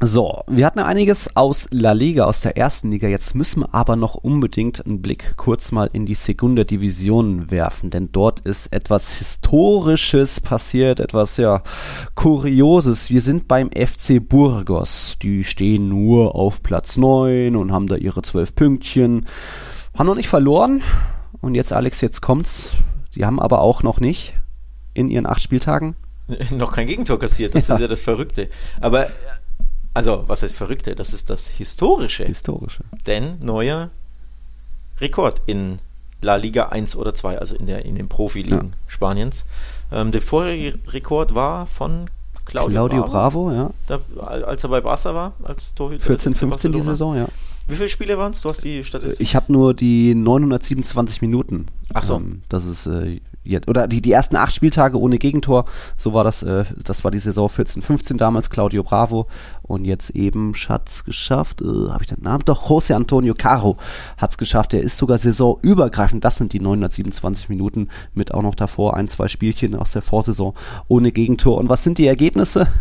[0.00, 3.08] So, wir hatten einiges aus La Liga, aus der ersten Liga.
[3.08, 7.90] Jetzt müssen wir aber noch unbedingt einen Blick kurz mal in die Segunda Division werfen,
[7.90, 11.64] denn dort ist etwas Historisches passiert, etwas ja
[12.14, 13.10] Kurioses.
[13.10, 15.16] Wir sind beim FC Burgos.
[15.20, 19.26] Die stehen nur auf Platz 9 und haben da ihre 12 Pünktchen.
[19.96, 20.80] Haben noch nicht verloren.
[21.40, 22.70] Und jetzt, Alex, jetzt kommt's.
[23.10, 24.34] Sie haben aber auch noch nicht
[24.94, 25.96] in ihren acht Spieltagen
[26.56, 27.74] noch kein Gegentor kassiert, das Ja.
[27.76, 28.48] ist ja das Verrückte.
[28.80, 29.10] Aber, äh,
[29.94, 30.94] also, was heißt Verrückte?
[30.94, 32.24] Das ist das Historische.
[32.24, 32.84] historische.
[33.06, 33.90] Denn neuer
[35.00, 35.78] Rekord in
[36.20, 39.44] La Liga 1 oder 2, also in, der, in den Profiligen Spaniens.
[39.92, 42.10] Ähm, der vorherige Rekord war von
[42.44, 43.70] Claudio, Claudio Bravo, Bravo, ja.
[43.86, 46.04] Da, als er bei Barca war, als Torhüter.
[46.04, 46.80] 14, für 15 die.
[46.80, 47.28] Saison, ja.
[47.68, 48.40] Wie viele Spiele waren es?
[48.40, 49.20] Du hast die Statistik.
[49.20, 51.66] Ich habe nur die 927 Minuten.
[51.94, 52.16] Ach so.
[52.16, 55.64] Ähm, das ist äh, jetzt, oder die, die ersten acht Spieltage ohne Gegentor.
[55.96, 56.42] So war das.
[56.42, 58.50] Äh, das war die Saison 14, 15 damals.
[58.50, 59.26] Claudio Bravo
[59.62, 61.62] und jetzt eben hat's geschafft.
[61.62, 62.42] Äh, habe ich den Namen?
[62.44, 63.76] Doch José Antonio Caro
[64.18, 64.72] hat's geschafft.
[64.72, 66.24] Der ist sogar saisonübergreifend.
[66.24, 70.54] Das sind die 927 Minuten mit auch noch davor ein, zwei Spielchen aus der Vorsaison
[70.88, 71.58] ohne Gegentor.
[71.58, 72.66] Und was sind die Ergebnisse?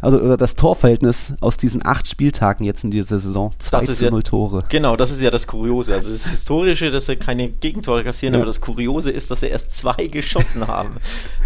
[0.00, 3.52] Also oder das Torverhältnis aus diesen acht Spieltagen jetzt in dieser Saison?
[3.58, 4.62] 2 Das ist zu ja- 0 Tore.
[4.68, 5.94] Genau, das ist ja das Kuriose.
[5.94, 8.40] Also das Historische, dass sie keine Gegentore kassieren, Ja.
[8.40, 10.96] aber das Kuriose ist, dass sie erst zwei geschossen haben.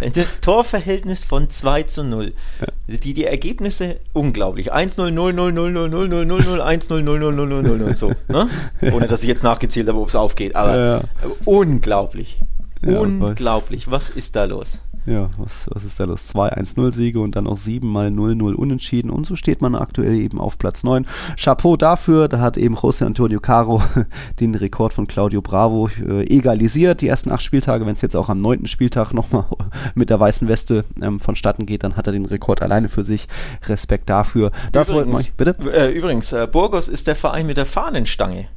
[0.01, 2.33] Ein Torverhältnis von 2 zu 0.
[2.89, 4.73] Die, die Ergebnisse unglaublich.
[4.73, 7.95] 1-0, 0-0, 0-0, 0-0, 0-0, 1-0, 0-0, 0-0, 0-0.
[7.95, 8.49] So, ne?
[8.93, 10.57] Ohne dass ich jetzt nachgezählt habe, ob es aufgeht.
[10.57, 11.03] Aber Ja, ja.
[11.45, 12.41] unglaublich.
[12.85, 13.91] Ja, unglaublich.
[13.91, 14.79] Was ist da los?
[15.05, 16.33] Ja, was, was ist da los?
[16.35, 19.11] 2-1-0-Siege und dann auch 7 mal 0-0 unentschieden.
[19.11, 21.07] Und so steht man aktuell eben auf Platz 9.
[21.37, 23.83] Chapeau dafür, da hat eben José Antonio Caro
[24.41, 27.01] den Rekord von Claudio Bravo äh, egalisiert.
[27.01, 29.47] Die ersten acht Spieltage, wenn es jetzt auch am neunten Spieltag nochmal
[29.95, 33.27] mit der weißen Weste ähm, vonstatten geht, dann hat er den Rekord alleine für sich.
[33.67, 34.53] Respekt dafür.
[34.71, 35.57] Das wollten wir euch, bitte?
[35.73, 38.49] Äh, übrigens, äh, Burgos ist der Verein mit der Fahnenstange.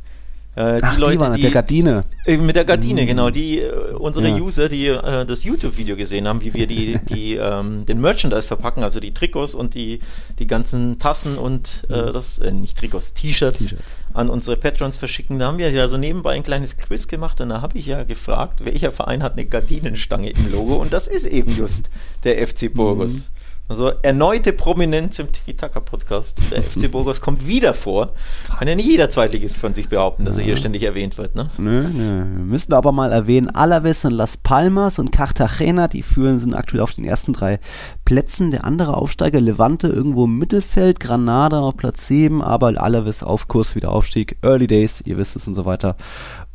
[0.56, 2.04] Äh, Ach, die, waren das, der Gardine.
[2.26, 3.30] Äh, Mit der Gardine, genau.
[3.30, 4.36] Die äh, unsere Ja.
[4.38, 8.82] User, die äh, das YouTube-Video gesehen haben, wie wir die, die ähm, den Merchandise verpacken,
[8.84, 10.00] also die Trikots und die,
[10.40, 13.84] die ganzen Tassen und äh, das, äh, nicht Trikots, T-Shirts T-Shirts.
[14.14, 15.40] an unsere Patrons verschicken.
[15.40, 18.04] Da haben wir ja so nebenbei ein kleines Quiz gemacht und da habe ich ja
[18.04, 21.90] gefragt, welcher Verein hat eine Gardinenstange im Logo und das ist eben just
[22.24, 23.32] der FC Burgos.
[23.68, 26.40] Also erneute Prominenz im Tiki-Taka-Podcast.
[26.52, 28.14] Der FC Burgos kommt wieder vor.
[28.60, 31.34] Kann ja nicht jeder Zweitligist von sich behaupten, dass er hier ständig erwähnt wird.
[31.34, 31.50] Ne?
[31.58, 32.18] Nö, nö.
[32.20, 36.82] Wir müssen aber mal erwähnen, Alaves und Las Palmas und Cartagena, die führen, sind aktuell
[36.82, 37.60] auf den ersten drei
[38.06, 38.52] Plätzen.
[38.52, 43.76] Der andere Aufsteiger, Levante, irgendwo im Mittelfeld, Granada auf Platz 7, aber Alaves auf Kurs
[43.76, 44.38] wieder Aufstieg.
[44.44, 45.96] Early Days, ihr wisst es und so weiter.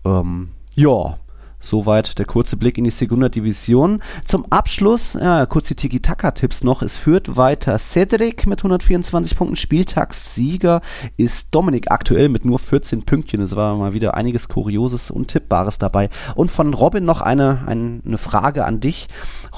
[0.05, 1.19] Ähm, ja.
[1.61, 4.03] Soweit der kurze Blick in die Segunda Division.
[4.25, 6.81] Zum Abschluss, ja, kurz die Tiki-Taka-Tipps noch.
[6.83, 9.57] Es führt weiter Cedric mit 124 Punkten.
[9.57, 10.81] Spieltagssieger
[11.17, 13.41] ist Dominik aktuell mit nur 14 Pünktchen.
[13.43, 16.09] Es war mal wieder einiges Kurioses und Tippbares dabei.
[16.35, 19.09] Und von Robin noch eine, ein- eine Frage an dich.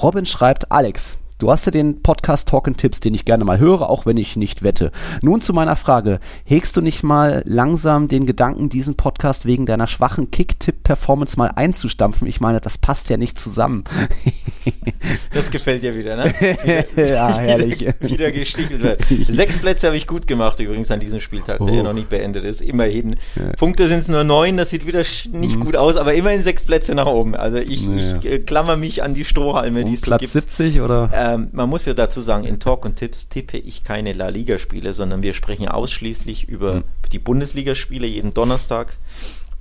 [0.01, 3.89] Robin schreibt, Alex, Du hast ja den Podcast Talk Tipps, den ich gerne mal höre,
[3.89, 4.91] auch wenn ich nicht wette.
[5.21, 6.19] Nun zu meiner Frage.
[6.45, 12.27] Hegst du nicht mal langsam den Gedanken, diesen Podcast wegen deiner schwachen Kick-Tipp-Performance mal einzustampfen?
[12.27, 13.83] Ich meine, das passt ja nicht zusammen.
[15.33, 16.33] Das gefällt dir wieder, ne?
[16.95, 17.81] ja, herrlich.
[17.81, 18.99] Wieder, wieder gestichelt wird.
[19.27, 21.75] Sechs Plätze habe ich gut gemacht übrigens an diesem Spieltag, der Oh.
[21.75, 22.61] ja noch nicht beendet ist.
[22.61, 23.17] Immerhin.
[23.57, 25.03] Punkte sind es nur neun, das sieht wieder
[25.33, 27.35] nicht gut aus, aber immerhin sechs Plätze nach oben.
[27.35, 27.97] Also ich, Mhm.
[27.97, 28.17] Ja.
[28.19, 30.31] ich äh, klammer mich an die Strohhalme, die es Platz gibt.
[30.31, 31.09] 70 oder?
[31.23, 34.93] Ähm, man muss ja dazu sagen, in Talk und Tipps tippe ich keine La Liga-Spiele,
[34.93, 36.83] sondern wir sprechen ausschließlich über Mhm.
[37.11, 38.97] die Bundesligaspiele jeden Donnerstag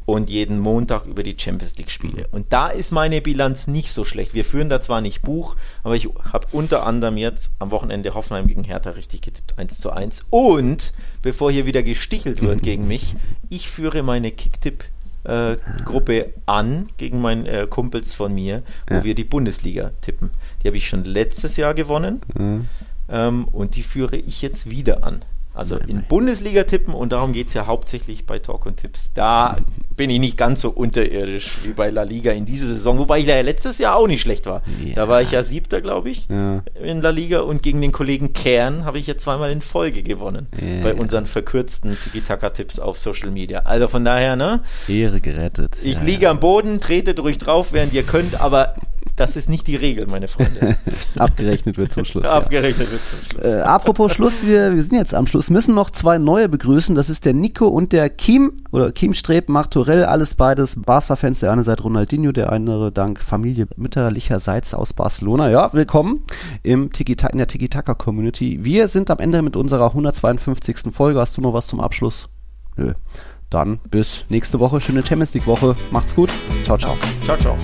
[0.05, 2.27] und jeden Montag über die Champions League-Spiele.
[2.33, 4.35] Und da ist meine Bilanz nicht so schlecht.
[4.35, 5.55] Wir führen da zwar nicht Buch,
[5.85, 9.93] aber ich habe unter anderem jetzt am Wochenende Hoffenheim gegen Hertha richtig getippt, 1 zu
[9.93, 10.27] 1.
[10.31, 10.93] Und
[11.23, 13.15] bevor hier wieder gestichelt wird gegen mich,
[13.49, 14.83] ich führe meine Kicktipp
[15.25, 19.05] äh, Gruppe an gegen meine äh, Kumpels von mir, wo Ja.
[19.05, 20.31] wir die Bundesliga tippen.
[20.63, 22.67] Die habe ich schon letztes Jahr gewonnen Mhm.
[23.09, 25.21] ähm, und die führe ich jetzt wieder an.
[25.55, 29.13] Also in Bundesliga tippen und darum geht es ja hauptsächlich bei Talk und Tipps.
[29.13, 29.57] Da
[29.97, 33.27] bin ich nicht ganz so unterirdisch wie bei La Liga in dieser Saison, wobei ich
[33.27, 34.63] ja letztes Jahr auch nicht schlecht war.
[34.83, 34.95] Ja.
[34.95, 36.63] Da war ich ja siebter, glaube ich, Ja.
[36.83, 40.47] in La Liga und gegen den Kollegen Kern habe ich ja zweimal in Folge gewonnen
[40.59, 40.83] Ja.
[40.83, 43.61] bei unseren verkürzten Tiki-Taka-Tipps auf Social Media.
[43.61, 44.61] Also von daher, ne?
[44.89, 45.77] Ehre gerettet.
[45.83, 48.75] Ich liege am Boden, tretet ruhig drauf, während ihr könnt, aber
[49.17, 50.77] das ist nicht die Regel, meine Freunde.
[51.15, 51.21] ja.
[51.23, 52.25] Abgerechnet wird zum Schluss.
[52.25, 52.33] ja.
[52.33, 53.55] Abgerechnet wird zum Schluss.
[53.55, 56.95] Äh, apropos Schluss, wir, wir sind jetzt am Schluss, müssen noch zwei neue begrüßen.
[56.95, 61.41] Das ist der Nico und der Kim oder Kim Streb, Martorell, alles beides Barca-Fans.
[61.41, 65.51] Der eine seit Ronaldinho, der andere dank Familie mütterlicherseits aus Barcelona.
[65.51, 66.25] Ja, willkommen
[66.63, 68.61] im Tiki in der Tiki-Taka-Community.
[68.63, 70.93] Wir sind am Ende mit unserer 152.
[70.93, 71.21] Folge.
[71.21, 72.29] Hast du noch was zum Abschluss?
[72.77, 72.93] Nö.
[73.51, 74.81] Dann bis nächste Woche.
[74.81, 75.77] Schöne Champions League-Woche.
[75.91, 76.31] Macht's gut.
[76.65, 76.97] Ciao, ciao.
[77.25, 77.57] Ciao, ciao.